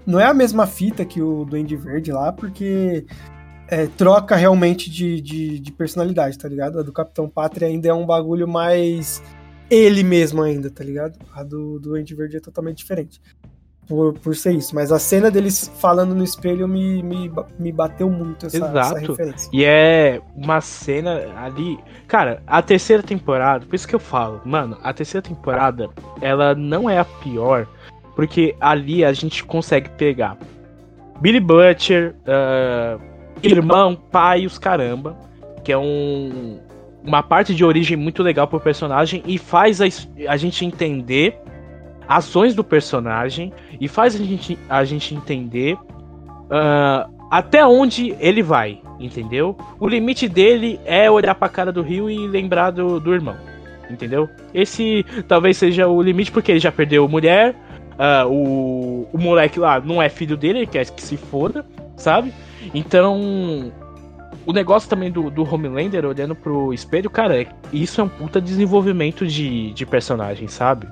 [0.04, 3.06] Não é a mesma fita que o Duende Verde lá, porque
[3.68, 6.78] é, troca realmente de, de, de, personalidade, tá ligado?
[6.78, 9.22] A do Capitão Pátria ainda é um bagulho mais
[9.70, 11.18] ele mesmo ainda, tá ligado?
[11.34, 13.20] A do, do Duende Verde é totalmente diferente
[13.88, 14.74] por, por ser isso.
[14.74, 18.78] Mas a cena deles falando no espelho me, me, me bateu muito essa, Exato.
[18.78, 19.50] essa referência.
[19.52, 21.78] E é uma cena ali.
[22.06, 25.88] Cara, a terceira temporada, por isso que eu falo, mano, a terceira temporada,
[26.20, 27.66] ela não é a pior,
[28.14, 30.36] porque ali a gente consegue pegar
[31.20, 35.16] Billy Butcher, uh, irmão, pai, os caramba,
[35.64, 36.59] que é um,
[37.05, 39.86] uma parte de origem muito legal pro personagem e faz a,
[40.28, 41.39] a gente entender
[42.09, 48.80] ações do personagem e faz a gente, a gente entender uh, até onde ele vai,
[48.99, 49.57] entendeu?
[49.78, 53.36] O limite dele é olhar pra cara do Rio e lembrar do, do irmão,
[53.91, 54.28] entendeu?
[54.55, 57.55] Esse talvez seja o limite porque ele já perdeu mulher,
[57.95, 61.66] uh, o, o moleque lá não é filho dele, ele quer que se foda,
[61.97, 62.32] sabe?
[62.74, 63.72] Então,
[64.46, 69.26] o negócio também do, do Homelander olhando pro espelho, cara, isso é um puta desenvolvimento
[69.26, 70.88] de, de personagem, sabe?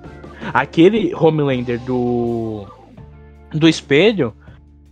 [0.52, 2.66] Aquele Homelander do
[3.52, 4.34] do espelho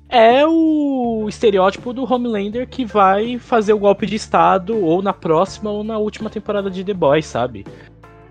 [0.09, 5.71] é o estereótipo do Homelander que vai fazer o golpe de estado ou na próxima
[5.71, 7.67] ou na última temporada de The Boys, sabe?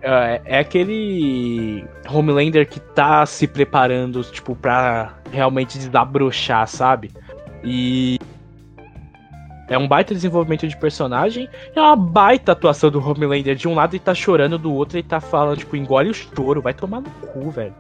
[0.02, 7.12] É, é aquele Homelander que tá se preparando, tipo, pra realmente desabrochar, sabe?
[7.64, 8.20] E
[9.70, 11.50] é um baita desenvolvimento de personagem.
[11.76, 13.56] É uma baita atuação do Homelander.
[13.56, 16.62] De um lado ele tá chorando, do outro ele tá falando, tipo, engole o choro.
[16.62, 17.74] Vai tomar no cu, velho.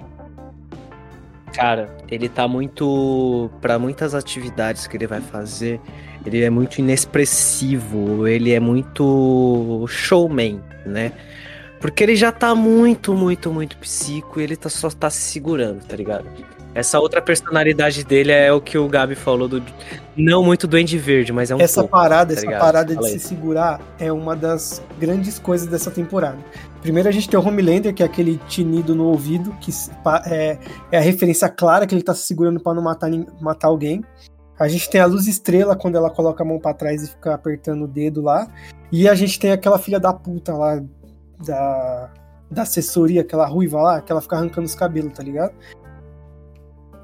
[1.53, 3.49] Cara, ele tá muito.
[3.61, 5.79] para muitas atividades que ele vai fazer,
[6.25, 11.11] ele é muito inexpressivo, ele é muito showman, né?
[11.79, 15.83] Porque ele já tá muito, muito, muito psico e ele tá, só tá se segurando,
[15.85, 16.25] tá ligado?
[16.75, 19.63] Essa outra personalidade dele é o que o Gabi falou do.
[20.15, 23.19] Não muito Duende Verde, mas é um Essa pouco, parada, tá essa parada de se
[23.19, 26.37] segurar é uma das grandes coisas dessa temporada.
[26.81, 29.71] Primeiro a gente tem o Homelander, que é aquele tinido no ouvido, que
[30.25, 30.57] é,
[30.91, 33.09] é a referência clara que ele tá se segurando para não matar,
[33.39, 34.03] matar alguém.
[34.59, 37.33] A gente tem a luz estrela quando ela coloca a mão para trás e fica
[37.33, 38.47] apertando o dedo lá.
[38.91, 40.81] E a gente tem aquela filha da puta lá
[41.45, 42.11] da,
[42.49, 45.53] da assessoria, aquela ruiva lá, que ela fica arrancando os cabelos, tá ligado?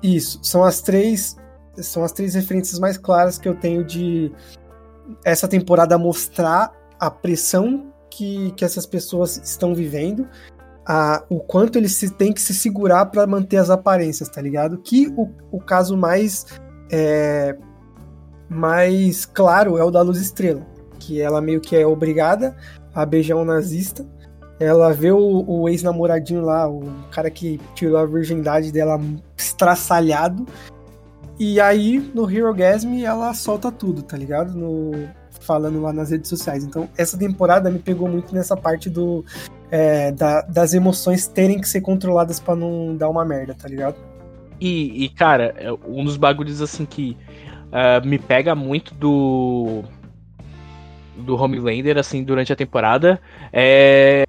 [0.01, 1.35] Isso, são as três
[1.77, 4.31] são as três referências mais claras que eu tenho de
[5.23, 10.27] essa temporada mostrar a pressão que, que essas pessoas estão vivendo,
[10.85, 14.77] a, o quanto eles se, têm que se segurar para manter as aparências, tá ligado?
[14.79, 16.45] Que o, o caso mais
[16.91, 17.55] é,
[18.49, 20.65] mais claro é o da Luz Estrela,
[20.97, 22.55] que ela meio que é obrigada
[22.93, 24.05] a beijar um nazista
[24.59, 28.99] ela vê o, o ex-namoradinho lá, o cara que tirou a virgindade dela
[29.37, 30.45] estraçalhado.
[31.39, 34.53] E aí, no Hero Gasm, ela solta tudo, tá ligado?
[34.53, 34.91] No,
[35.39, 36.65] falando lá nas redes sociais.
[36.65, 39.23] Então, essa temporada me pegou muito nessa parte do
[39.71, 43.95] é, da, das emoções terem que ser controladas para não dar uma merda, tá ligado?
[44.59, 47.15] E, e, cara, é um dos bagulhos assim que
[47.67, 49.83] uh, me pega muito do
[51.15, 53.19] do Homelander assim durante a temporada
[53.51, 54.23] é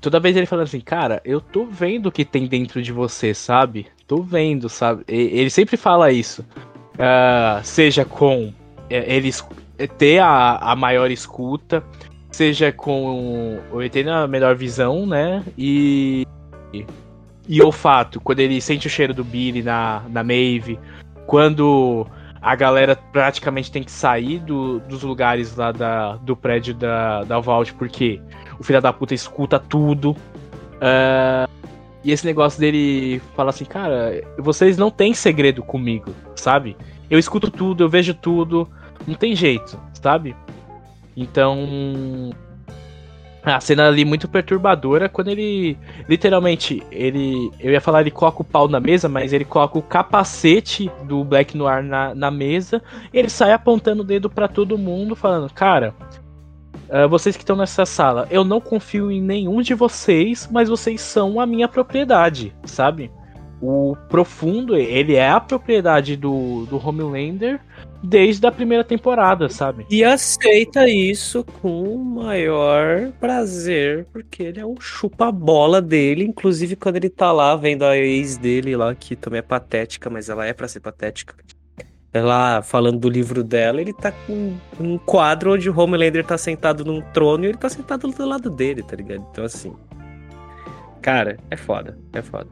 [0.00, 3.34] toda vez ele falando assim, cara, eu tô vendo o que tem dentro de você,
[3.34, 3.86] sabe?
[4.06, 5.04] Tô vendo, sabe?
[5.06, 6.42] Ele sempre fala isso.
[6.94, 8.52] Uh, seja com
[8.90, 9.30] é, ele
[9.96, 11.82] ter a, a maior escuta,
[12.30, 15.44] seja com ele ter a melhor visão, né?
[15.56, 16.26] E,
[16.72, 16.84] e,
[17.46, 20.78] e olfato, quando ele sente o cheiro do Billy na, na Maeve,
[21.26, 22.06] quando
[22.40, 27.38] a galera praticamente tem que sair do, dos lugares lá da, do prédio da, da
[27.38, 28.20] Vault, porque
[28.58, 30.10] o filho da puta escuta tudo.
[30.10, 31.48] Uh,
[32.04, 36.76] e esse negócio dele fala assim, cara, vocês não têm segredo comigo, sabe?
[37.10, 38.68] Eu escuto tudo, eu vejo tudo,
[39.06, 40.36] não tem jeito, sabe?
[41.16, 42.30] Então.
[43.44, 45.78] A cena ali muito perturbadora quando ele.
[46.08, 47.50] Literalmente, ele.
[47.58, 51.24] Eu ia falar ele coloca o pau na mesa, mas ele coloca o capacete do
[51.24, 52.82] Black Noir na, na mesa.
[53.12, 55.94] ele sai apontando o dedo para todo mundo, falando, cara,
[56.88, 61.00] Uh, vocês que estão nessa sala, eu não confio em nenhum de vocês, mas vocês
[61.00, 63.10] são a minha propriedade, sabe?
[63.60, 67.60] O profundo, ele é a propriedade do, do Homelander,
[68.02, 69.84] desde a primeira temporada, sabe?
[69.90, 76.96] E aceita isso com o maior prazer, porque ele é um chupa-bola dele, inclusive quando
[76.96, 80.52] ele tá lá vendo a ex dele lá, que também é patética, mas ela é
[80.52, 81.34] para ser patética.
[82.12, 86.84] Ela falando do livro dela, ele tá com um quadro onde o Homelander tá sentado
[86.84, 89.26] num trono e ele tá sentado do lado dele, tá ligado?
[89.30, 89.74] Então assim.
[91.02, 92.48] Cara, é foda, é foda.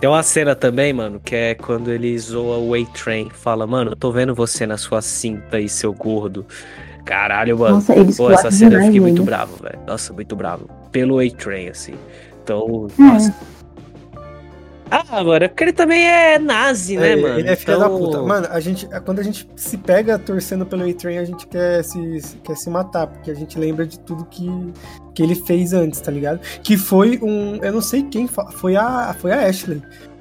[0.00, 3.28] Tem uma cena também, mano, que é quando ele zoa o A-Train.
[3.30, 6.46] Fala, mano, eu tô vendo você na sua cinta aí, seu gordo.
[7.04, 7.74] Caralho, mano.
[7.74, 9.78] Nossa, eles Pô, essa cena eu fiquei muito bravo, velho.
[9.86, 10.70] Nossa, muito bravo.
[10.90, 11.94] Pelo A-Train, assim.
[12.42, 13.02] Então, é.
[13.02, 13.34] nossa.
[14.90, 17.38] Ah, mano, é porque ele também é nazi, né, é, mano?
[17.38, 17.88] Ele é filho então...
[17.88, 18.22] da puta.
[18.22, 22.20] Mano, a gente, quando a gente se pega torcendo pelo A-Train, a gente quer se,
[22.42, 24.48] quer se matar, porque a gente lembra de tudo que,
[25.14, 26.40] que ele fez antes, tá ligado?
[26.62, 27.56] Que foi um.
[27.56, 28.26] Eu não sei quem.
[28.26, 29.80] Foi a, foi a Ashley.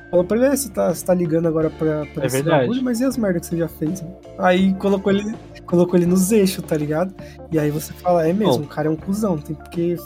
[0.09, 2.61] Falou pra ele, se tá, tá ligando agora pra, pra é esse verdade.
[2.61, 4.01] bagulho, mas e as merdas que você já fez?
[4.01, 4.09] Né?
[4.39, 5.35] Aí colocou ele,
[5.67, 7.13] colocou ele nos eixos, tá ligado?
[7.51, 9.97] E aí você fala, é mesmo, Bom, o cara é um cuzão, tem que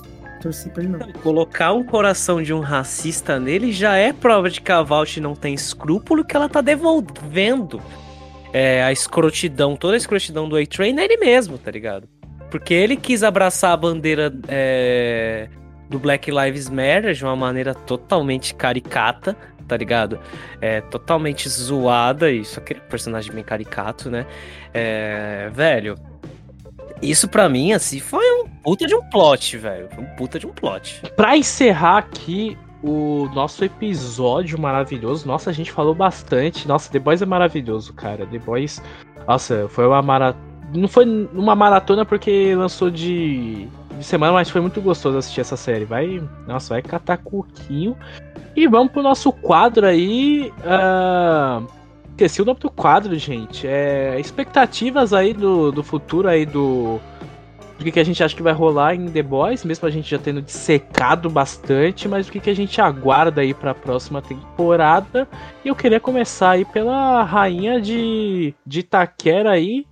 [0.44, 1.12] torcer pra ele não.
[1.14, 5.34] Colocar um coração de um racista nele já é prova de que a Valt não
[5.34, 7.82] tem escrúpulo que ela tá devolvendo
[8.52, 12.08] é, a escrotidão, toda a escrotidão do A-Train nele mesmo, tá ligado?
[12.52, 15.48] Porque ele quis abraçar a bandeira é,
[15.90, 19.36] do Black Lives Matter de uma maneira totalmente caricata,
[19.68, 20.20] tá ligado?
[20.62, 24.28] É totalmente zoada, e só que personagem bem caricato, né?
[24.72, 25.96] É, velho,
[27.02, 29.90] isso para mim, assim, foi um puta de um plot, velho.
[29.94, 31.02] Foi um puta de um plot.
[31.16, 36.68] Pra encerrar aqui o nosso episódio maravilhoso, nossa, a gente falou bastante.
[36.68, 38.26] Nossa, The Boys é maravilhoso, cara.
[38.26, 38.82] The Boys,
[39.28, 40.54] nossa, foi uma maratona.
[40.74, 43.68] Não foi uma maratona porque lançou de,
[43.98, 45.86] de semana, mas foi muito gostoso assistir essa série.
[45.86, 47.96] Vai, nossa, vai catar coquinho.
[48.56, 50.52] E vamos pro nosso quadro aí.
[50.60, 51.83] Uh
[52.14, 53.68] esqueci o nome do quadro, gente.
[53.68, 57.00] É expectativas aí do, do futuro aí do
[57.78, 60.10] do que, que a gente acha que vai rolar em The Boys, mesmo a gente
[60.10, 64.22] já tendo dissecado bastante, mas o que, que a gente aguarda aí para a próxima
[64.22, 65.28] temporada.
[65.66, 69.86] E eu queria começar aí pela rainha de, de Itaquera aí,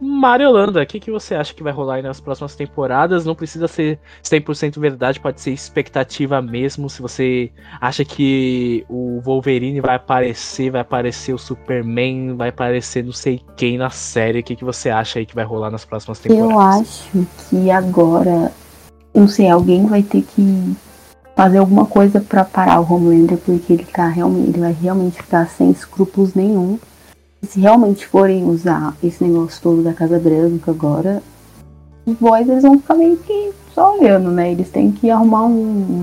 [0.00, 3.24] Mariolanda, o que, que você acha que vai rolar aí nas próximas temporadas?
[3.24, 6.88] Não precisa ser 100% verdade, pode ser expectativa mesmo.
[6.88, 13.12] Se você acha que o Wolverine vai aparecer, vai aparecer o Superman, vai aparecer não
[13.12, 16.20] sei quem na série, o que, que você acha aí que vai rolar nas próximas
[16.20, 16.52] temporadas?
[16.54, 18.52] Eu acho que agora,
[19.12, 20.76] não sei, alguém vai ter que
[21.34, 25.46] fazer alguma coisa para parar o Homelander, porque ele tá realmente, ele vai realmente ficar
[25.48, 26.78] sem escrúpulos nenhum
[27.42, 31.22] se realmente forem usar esse negócio todo da Casa Branca agora,
[32.06, 34.50] os boys eles vão ficar meio que só olhando, né?
[34.50, 35.52] Eles têm que arrumar um,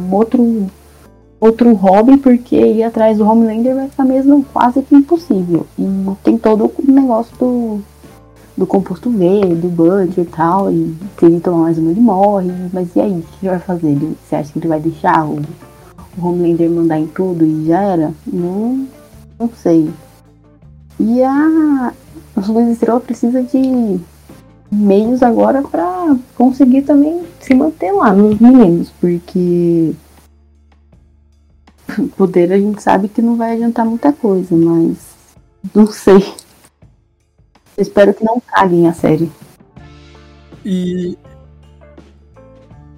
[0.09, 0.67] um outro
[1.39, 5.65] outro hobby, porque ir atrás do Homelander vai ficar mesmo quase que impossível.
[5.77, 5.85] E
[6.23, 7.79] tem todo o negócio do,
[8.57, 12.51] do composto V, do Bud e tal, e se ele tomar mais uma ele morre,
[12.73, 13.95] mas e aí, o que ele vai fazer?
[13.95, 15.41] Você acha que ele vai deixar o,
[16.17, 18.13] o Homelander mandar em tudo e já era?
[18.25, 18.87] Não,
[19.37, 19.89] não sei.
[20.99, 21.93] E a
[22.47, 23.99] Luz Estrela precisa de
[24.71, 29.93] meios agora para conseguir também se manter lá nos meninos, porque
[32.17, 34.97] poder a gente sabe que não vai adiantar muita coisa, mas
[35.73, 36.33] não sei.
[37.77, 39.31] Eu espero que não caguem a série.
[40.63, 41.17] E.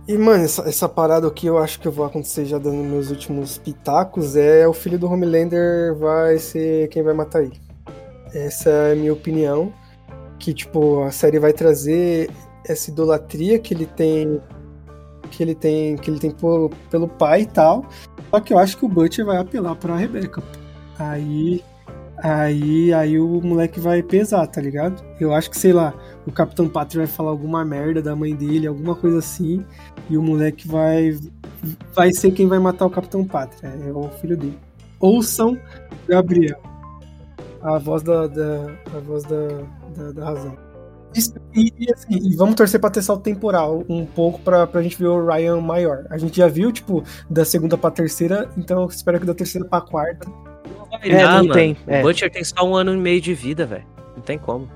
[0.08, 3.58] E, mano, essa, essa parada que eu acho que vai acontecer já dando meus últimos
[3.58, 7.60] pitacos é o filho do Homelander vai ser quem vai matar ele.
[8.34, 9.74] Essa é a minha opinião.
[10.40, 12.30] Que, tipo, a série vai trazer
[12.66, 14.42] essa idolatria que ele tem.
[15.32, 15.96] Que ele tem.
[15.98, 17.86] Que ele tem por, pelo pai e tal.
[18.30, 20.44] Só que eu acho que o Butcher vai apelar pra Rebecca.
[21.00, 21.64] Aí.
[22.20, 25.04] Aí, aí o moleque vai pesar, tá ligado?
[25.20, 25.94] Eu acho que, sei lá,
[26.26, 29.64] o Capitão Pátria vai falar alguma merda da mãe dele, alguma coisa assim,
[30.10, 31.16] e o moleque vai
[31.94, 34.58] vai ser quem vai matar o Capitão Pátria, é o filho dele.
[35.00, 35.56] Ouçam
[36.08, 36.67] Gabriel
[37.62, 39.48] a voz da, da a voz da,
[39.96, 40.58] da, da razão.
[41.16, 44.82] Isso, e, e, assim, e vamos torcer pra ter salto temporal um pouco pra, pra
[44.82, 46.06] gente ver o Ryan maior.
[46.10, 49.68] A gente já viu, tipo, da segunda pra terceira, então eu espero que da terceira
[49.68, 50.28] pra quarta.
[51.02, 51.78] É, não, não tem.
[51.88, 52.00] É.
[52.00, 53.86] O Butcher tem só um ano e meio de vida, velho.
[54.16, 54.70] Não tem como.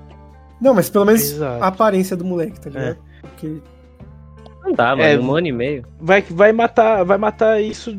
[0.60, 1.64] Não, mas pelo menos Exato.
[1.64, 2.86] a aparência do moleque, tá ligado?
[2.86, 2.98] É.
[3.22, 3.58] Porque...
[4.64, 5.02] Não dá, mano.
[5.02, 5.86] É, um ano e meio.
[6.00, 7.92] Vai, vai, matar, vai matar isso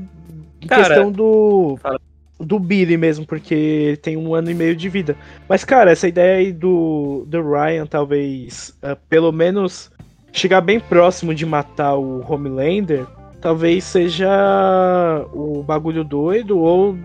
[0.60, 1.76] em Cara, questão do.
[1.82, 2.00] Fala
[2.44, 5.16] do Billy mesmo, porque ele tem um ano e meio de vida.
[5.48, 9.90] Mas, cara, essa ideia aí do, do Ryan, talvez, uh, pelo menos
[10.32, 13.06] chegar bem próximo de matar o Homelander,
[13.40, 16.96] talvez seja o bagulho doido, ou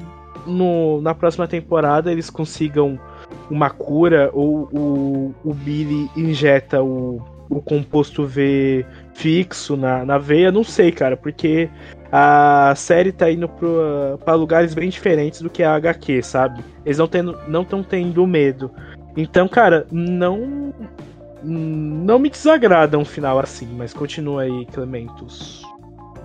[0.45, 2.99] no, na próxima temporada eles consigam
[3.49, 10.51] uma cura ou o, o Billy injeta o, o composto V fixo na, na veia,
[10.51, 11.69] não sei, cara, porque
[12.11, 13.49] a série tá indo
[14.23, 16.63] para lugares bem diferentes do que a HQ, sabe?
[16.85, 18.71] Eles não tendo, não estão tendo medo.
[19.15, 20.73] Então, cara, não
[21.43, 25.61] não me desagrada um final assim, mas continua aí, Clementos.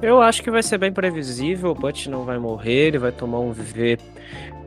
[0.00, 3.38] Eu acho que vai ser bem previsível, o Butch não vai morrer, ele vai tomar
[3.38, 3.98] um V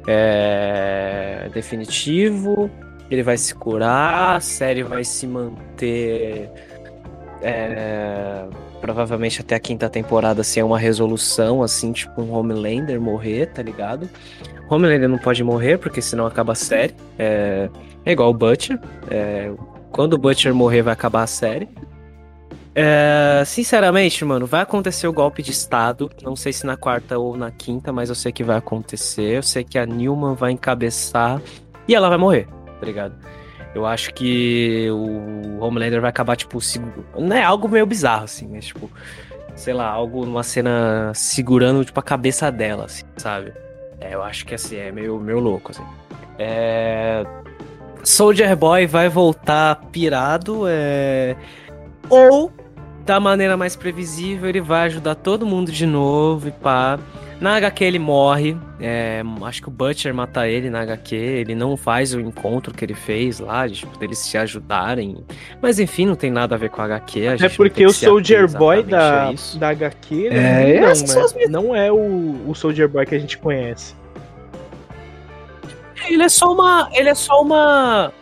[0.08, 2.70] é, definitivo,
[3.10, 6.50] ele vai se curar, a série vai se manter
[7.42, 8.46] é,
[8.82, 13.62] provavelmente até a quinta temporada sem assim, uma resolução, assim, tipo um Homelander morrer, tá
[13.62, 14.10] ligado?
[14.70, 16.96] Homelander não pode morrer, porque senão acaba a série.
[17.18, 17.70] É,
[18.06, 18.80] é igual o Butcher.
[19.10, 19.52] É,
[19.92, 21.70] quando o Butcher morrer, vai acabar a série.
[22.74, 26.10] É, sinceramente, mano, vai acontecer o golpe de Estado.
[26.22, 29.38] Não sei se na quarta ou na quinta, mas eu sei que vai acontecer.
[29.38, 31.42] Eu sei que a Newman vai encabeçar
[31.88, 32.48] e ela vai morrer,
[32.80, 33.16] tá ligado?
[33.74, 36.60] Eu acho que o Homelander vai acabar, tipo,
[37.18, 38.90] não é algo meio bizarro, assim, mas, tipo,
[39.56, 43.54] sei lá, algo numa cena segurando, tipo, a cabeça dela, assim, sabe?
[44.00, 45.84] É, eu acho que, assim, é meio, meio louco, assim.
[46.40, 47.26] É...
[48.04, 51.36] Soldier Boy vai voltar pirado, é...
[52.10, 52.52] Ou,
[53.06, 57.00] da maneira mais previsível, ele vai ajudar todo mundo de novo e pá.
[57.40, 61.76] Na HQ ele morre, é, acho que o Butcher mata ele na HQ, ele não
[61.76, 65.18] faz o encontro que ele fez lá, de tipo, eles se ajudarem.
[65.62, 67.28] Mas enfim, não tem nada a ver com a HQ.
[67.28, 71.48] A é porque o Soldier Boy da, da HQ né, é, não, né?
[71.50, 73.94] não é o, o Soldier Boy que a gente conhece.
[76.08, 76.90] Ele é só uma.
[76.94, 78.14] Ele é só uma.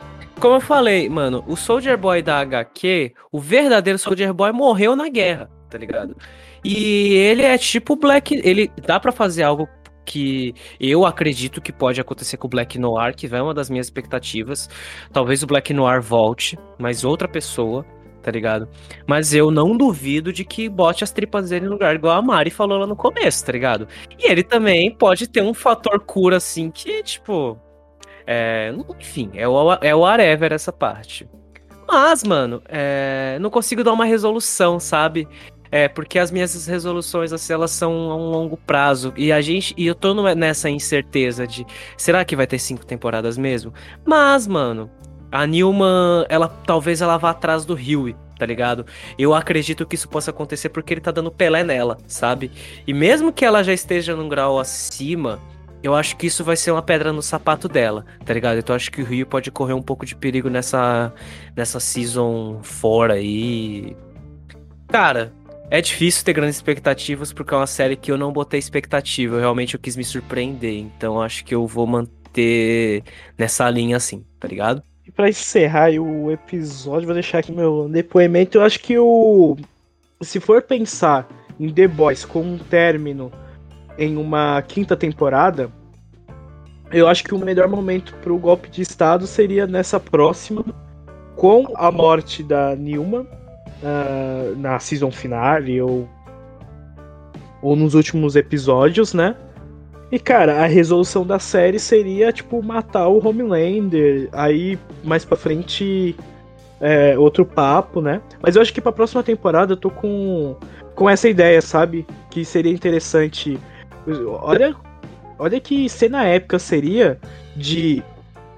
[0.43, 5.07] Como eu falei, mano, o Soldier Boy da HQ, o verdadeiro Soldier Boy morreu na
[5.07, 6.17] guerra, tá ligado?
[6.65, 8.41] E ele é tipo Black.
[8.43, 9.69] Ele dá para fazer algo
[10.03, 13.87] que eu acredito que pode acontecer com o Black Noir, que é uma das minhas
[13.87, 14.69] expectativas.
[15.13, 17.85] Talvez o Black Noir volte, mas outra pessoa,
[18.21, 18.67] tá ligado?
[19.07, 22.49] Mas eu não duvido de que bote as tripas dele no lugar, igual a Mari
[22.49, 23.87] falou lá no começo, tá ligado?
[24.19, 27.57] E ele também pode ter um fator cura, assim, que, tipo.
[28.25, 31.27] É, enfim, é o, é o whatever essa parte.
[31.87, 35.27] Mas, mano, é, não consigo dar uma resolução, sabe?
[35.71, 39.11] É, porque as minhas resoluções, assim, elas são a um longo prazo.
[39.17, 39.73] E a gente.
[39.75, 41.65] E eu tô nessa incerteza de.
[41.97, 43.73] Será que vai ter cinco temporadas mesmo?
[44.05, 44.89] Mas, mano,
[45.31, 48.85] a Newman, ela talvez ela vá atrás do Huey, tá ligado?
[49.17, 52.51] Eu acredito que isso possa acontecer porque ele tá dando Pelé nela, sabe?
[52.85, 55.39] E mesmo que ela já esteja num grau acima,
[55.83, 58.57] eu acho que isso vai ser uma pedra no sapato dela, tá ligado?
[58.57, 61.13] Então acho que o Rio pode correr um pouco de perigo nessa
[61.55, 63.95] nessa season fora aí.
[64.87, 65.33] Cara,
[65.69, 69.35] é difícil ter grandes expectativas porque é uma série que eu não botei expectativa.
[69.35, 70.77] Eu realmente eu quis me surpreender.
[70.79, 73.03] Então acho que eu vou manter
[73.37, 74.81] nessa linha assim, tá ligado?
[75.05, 78.57] E pra encerrar o episódio, vou deixar aqui meu depoimento.
[78.57, 79.57] Eu acho que o.
[80.21, 81.27] Se for pensar
[81.59, 83.31] em The Boys como um término
[83.97, 85.69] em uma quinta temporada,
[86.91, 90.63] eu acho que o melhor momento pro golpe de Estado seria nessa próxima,
[91.35, 96.07] com a morte da Nilma uh, na season finale ou,
[97.61, 99.35] ou nos últimos episódios, né?
[100.11, 104.29] E, cara, a resolução da série seria, tipo, matar o Homelander.
[104.31, 106.15] Aí, mais pra frente,
[106.79, 108.21] é, outro papo, né?
[108.39, 110.55] Mas eu acho que pra próxima temporada eu tô com,
[110.93, 112.05] com essa ideia, sabe?
[112.29, 113.59] Que seria interessante.
[114.05, 114.75] Olha,
[115.39, 117.19] olha que cena épica seria
[117.55, 118.03] de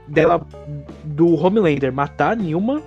[0.08, 0.46] dela
[1.04, 2.82] do Homelander matar a Nilma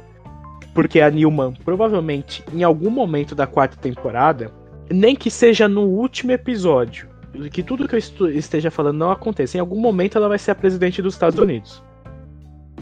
[0.79, 4.53] porque a Newman, provavelmente, em algum momento da quarta temporada,
[4.89, 7.09] nem que seja no último episódio,
[7.51, 10.55] que tudo que eu esteja falando não aconteça, em algum momento ela vai ser a
[10.55, 11.83] presidente dos Estados Unidos.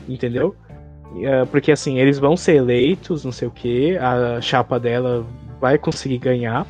[0.07, 0.55] Entendeu?
[1.22, 5.24] É, porque assim, eles vão ser eleitos, não sei o que, a chapa dela
[5.59, 6.66] vai conseguir ganhar.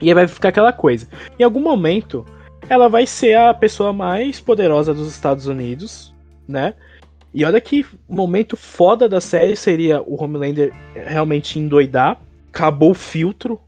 [0.00, 1.06] E aí vai ficar aquela coisa.
[1.38, 2.24] Em algum momento,
[2.68, 6.14] ela vai ser a pessoa mais poderosa dos Estados Unidos,
[6.48, 6.74] né?
[7.32, 12.20] E olha que momento foda da série seria o Homelander realmente endoidar.
[12.52, 13.60] Acabou o filtro.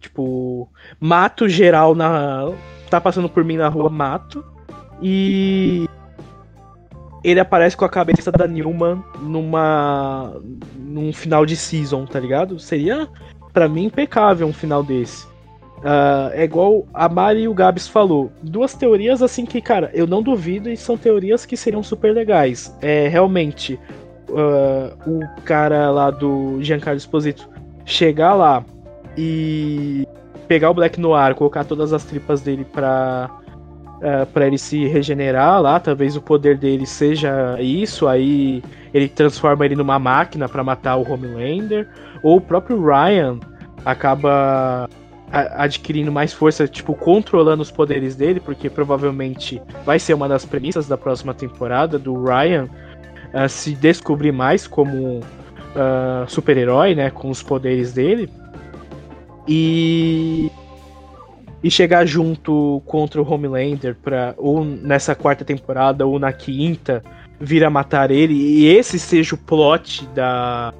[0.00, 0.68] Tipo,
[1.00, 2.50] mato geral na.
[2.90, 4.44] Tá passando por mim na rua, mato.
[5.00, 5.88] E.
[7.24, 10.34] Ele aparece com a cabeça da Newman numa.
[10.76, 12.58] num final de season, tá ligado?
[12.58, 13.08] Seria,
[13.52, 15.26] para mim, impecável um final desse.
[15.78, 18.32] Uh, é igual a Mari e o Gabs falou.
[18.42, 22.74] Duas teorias assim que, cara, eu não duvido e são teorias que seriam super legais.
[22.80, 23.78] É realmente
[24.30, 27.48] uh, o cara lá do Giancarlo Esposito
[27.84, 28.64] chegar lá
[29.16, 30.06] e
[30.48, 33.30] pegar o Black Noir, colocar todas as tripas dele pra,
[33.98, 38.62] uh, para ele se regenerar lá, talvez o poder dele seja isso, aí
[38.92, 41.88] ele transforma ele numa máquina para matar o Homelander,
[42.22, 43.38] ou o próprio Ryan
[43.84, 44.88] acaba
[45.30, 50.86] adquirindo mais força, tipo, controlando os poderes dele, porque provavelmente vai ser uma das premissas
[50.86, 52.68] da próxima temporada do Ryan
[53.34, 58.30] uh, se descobrir mais como uh, super-herói, né, com os poderes dele.
[59.48, 60.50] E
[61.62, 67.02] e chegar junto contra o Homelander para ou nessa quarta temporada ou na quinta
[67.40, 70.72] vir a matar ele e esse seja o plot da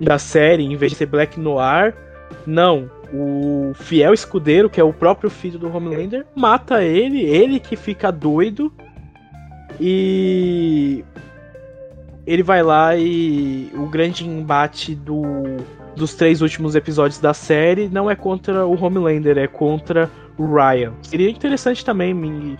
[0.00, 1.94] da série em vez de ser Black Noir,
[2.46, 7.76] não, o fiel escudeiro, que é o próprio filho do Homelander, mata ele, ele que
[7.76, 8.72] fica doido
[9.80, 11.04] e
[12.26, 15.32] ele vai lá e o grande embate do
[15.94, 20.92] dos três últimos episódios da série não é contra o Homelander, é contra o Ryan.
[21.02, 22.58] Seria interessante também, me,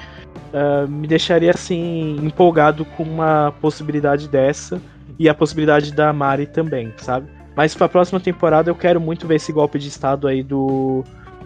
[0.52, 4.80] uh, me deixaria assim empolgado com uma possibilidade dessa
[5.18, 7.28] e a possibilidade da Mari também, sabe?
[7.56, 11.04] Mas pra próxima temporada eu quero muito ver esse golpe de estado aí do,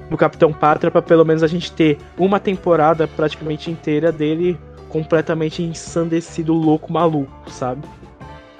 [0.09, 5.63] do Capitão Pátria para pelo menos a gente ter uma temporada praticamente inteira dele completamente
[5.63, 7.87] ensandecido, louco, maluco, sabe?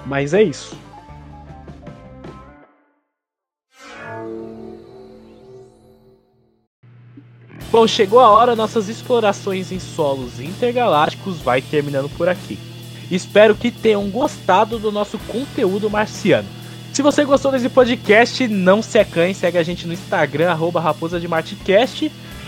[0.05, 0.77] Mas é isso.
[7.71, 12.59] Bom, chegou a hora, nossas explorações em solos intergalácticos vai terminando por aqui.
[13.11, 16.58] Espero que tenham gostado do nosso conteúdo marciano.
[16.99, 21.21] Se você gostou desse podcast, não se acanhe, segue a gente no Instagram, arroba Raposa
[21.21, 21.29] de.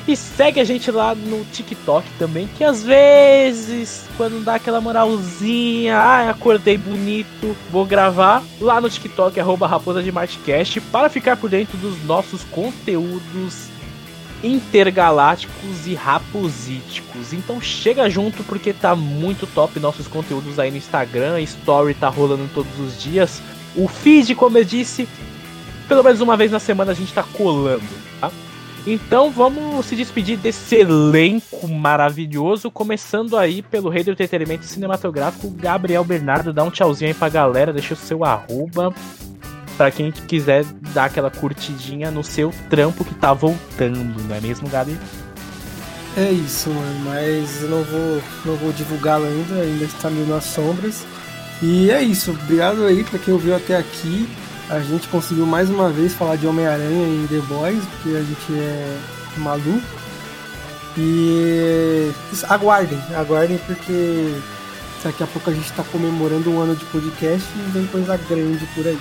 [0.08, 5.96] E segue a gente lá no TikTok também, que às vezes, quando dá aquela moralzinha,
[5.96, 10.10] ah, acordei bonito, vou gravar lá no TikTok, arroba Raposa de
[10.90, 13.68] para ficar por dentro dos nossos conteúdos
[14.42, 17.32] intergalácticos e raposíticos.
[17.32, 22.48] Então chega junto porque tá muito top nossos conteúdos aí no Instagram, story tá rolando
[22.52, 23.40] todos os dias.
[23.76, 25.08] O feed, como eu disse,
[25.88, 27.82] pelo menos uma vez na semana a gente tá colando,
[28.20, 28.30] tá?
[28.86, 36.02] Então vamos se despedir desse elenco maravilhoso, começando aí pelo rei do entretenimento cinematográfico, Gabriel
[36.02, 36.52] Bernardo.
[36.52, 38.94] Dá um tchauzinho aí pra galera, deixa o seu arroba
[39.76, 44.68] para quem quiser dar aquela curtidinha no seu trampo que tá voltando, não é mesmo,
[44.68, 44.98] Gabi?
[46.16, 50.44] É isso, mano, mas eu não vou, não vou divulgá-lo ainda, ainda está meio nas
[50.44, 51.06] sombras.
[51.62, 54.28] E é isso, obrigado aí para quem ouviu até aqui.
[54.68, 58.52] A gente conseguiu mais uma vez falar de Homem-Aranha em The Boys, porque a gente
[58.52, 58.98] é
[59.36, 59.82] maluco.
[60.96, 62.10] E
[62.48, 64.34] aguardem, aguardem porque
[65.04, 68.64] daqui a pouco a gente está comemorando um ano de podcast e vem coisa grande
[68.74, 68.98] por aí.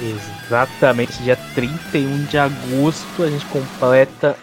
[0.00, 4.36] Exatamente, dia 31 de agosto a gente completa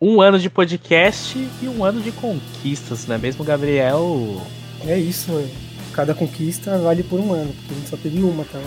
[0.00, 4.40] um ano de podcast e um ano de conquistas, não é mesmo, Gabriel?
[4.86, 5.71] É isso, mano.
[5.92, 8.58] Cada conquista vale por um ano, porque a gente só teve uma, tá?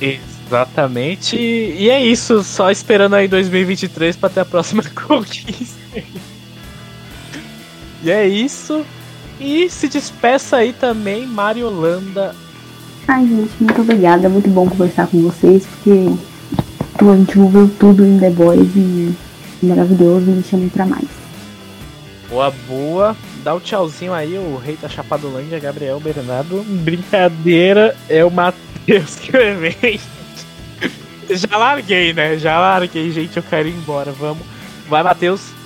[0.00, 1.36] Exatamente.
[1.36, 6.02] E é isso, só esperando aí 2023 para ter a próxima conquista.
[8.02, 8.84] e é isso.
[9.38, 12.34] E se despeça aí também, Mario Holanda
[13.12, 14.26] Ai, gente, muito obrigada.
[14.26, 16.06] É muito bom conversar com vocês, porque
[17.00, 19.12] a gente envolveu tudo em The Boys e
[19.62, 21.08] maravilhoso, me chamem pra mais.
[22.28, 23.16] Boa, boa.
[23.42, 26.62] Dá o um tchauzinho aí, o rei da Chapadolândia, Gabriel Bernardo.
[26.82, 30.00] Brincadeira, é o Matheus Clemente.
[31.30, 32.36] Já larguei, né?
[32.36, 33.36] Já larguei, gente.
[33.36, 34.12] Eu quero ir embora.
[34.12, 34.44] Vamos.
[34.88, 35.60] Vai, Matheus.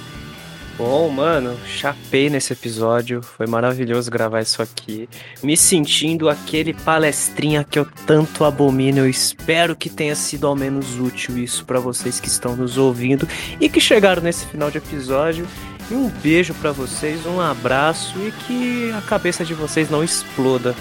[0.77, 3.23] Bom, mano, chapei nesse episódio.
[3.23, 5.09] Foi maravilhoso gravar isso aqui.
[5.41, 8.99] Me sentindo aquele palestrinha que eu tanto abomino.
[8.99, 13.27] Eu espero que tenha sido ao menos útil isso para vocês que estão nos ouvindo
[13.61, 15.47] e que chegaram nesse final de episódio.
[15.91, 20.75] E um beijo para vocês, um abraço e que a cabeça de vocês não exploda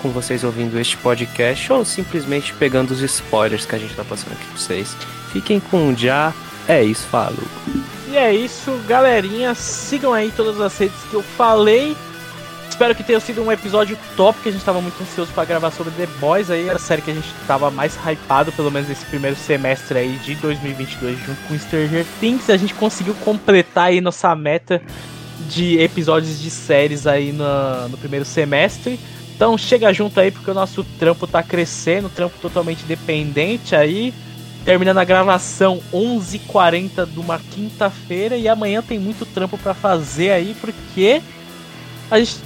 [0.00, 4.32] com vocês ouvindo este podcast ou simplesmente pegando os spoilers que a gente tá passando
[4.32, 4.96] aqui pra vocês.
[5.32, 6.32] Fiquem com o já.
[6.68, 7.44] É isso, falou.
[8.08, 9.54] E é isso, galerinha.
[9.54, 11.96] Sigam aí todas as redes que eu falei.
[12.76, 15.70] Espero que tenha sido um episódio top, que a gente estava muito ansioso para gravar
[15.70, 19.06] sobre The Boys aí, a série que a gente estava mais hypado, pelo menos nesse
[19.06, 22.50] primeiro semestre aí de 2022, junto com Stranger Things.
[22.50, 24.82] A gente conseguiu completar aí nossa meta
[25.48, 29.00] de episódios de séries aí no, no primeiro semestre.
[29.34, 34.12] Então chega junto aí, porque o nosso trampo tá crescendo, trampo totalmente dependente aí
[34.66, 40.54] terminando a gravação 11h40 de uma quinta-feira e amanhã tem muito trampo para fazer aí,
[40.60, 41.22] porque
[42.10, 42.36] a gente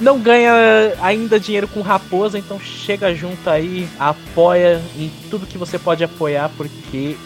[0.00, 0.52] não ganha
[1.00, 6.50] ainda dinheiro com Raposa, então chega junto aí, apoia em tudo que você pode apoiar,
[6.56, 7.16] porque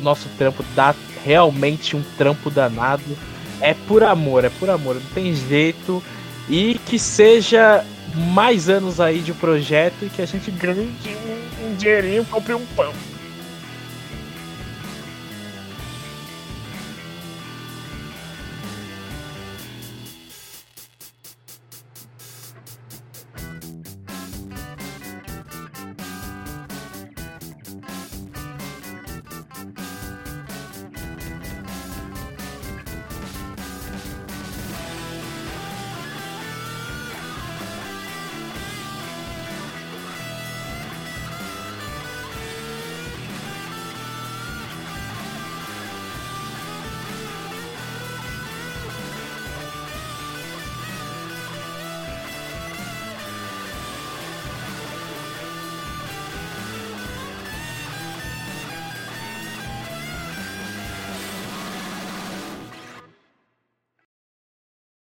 [0.00, 0.94] nosso trampo dá
[1.24, 3.16] realmente um trampo danado.
[3.60, 6.02] É por amor, é por amor, não tem jeito.
[6.48, 7.84] E que seja
[8.14, 10.92] mais anos aí de projeto e que a gente ganhe
[11.64, 12.92] um dinheirinho, compre um pão.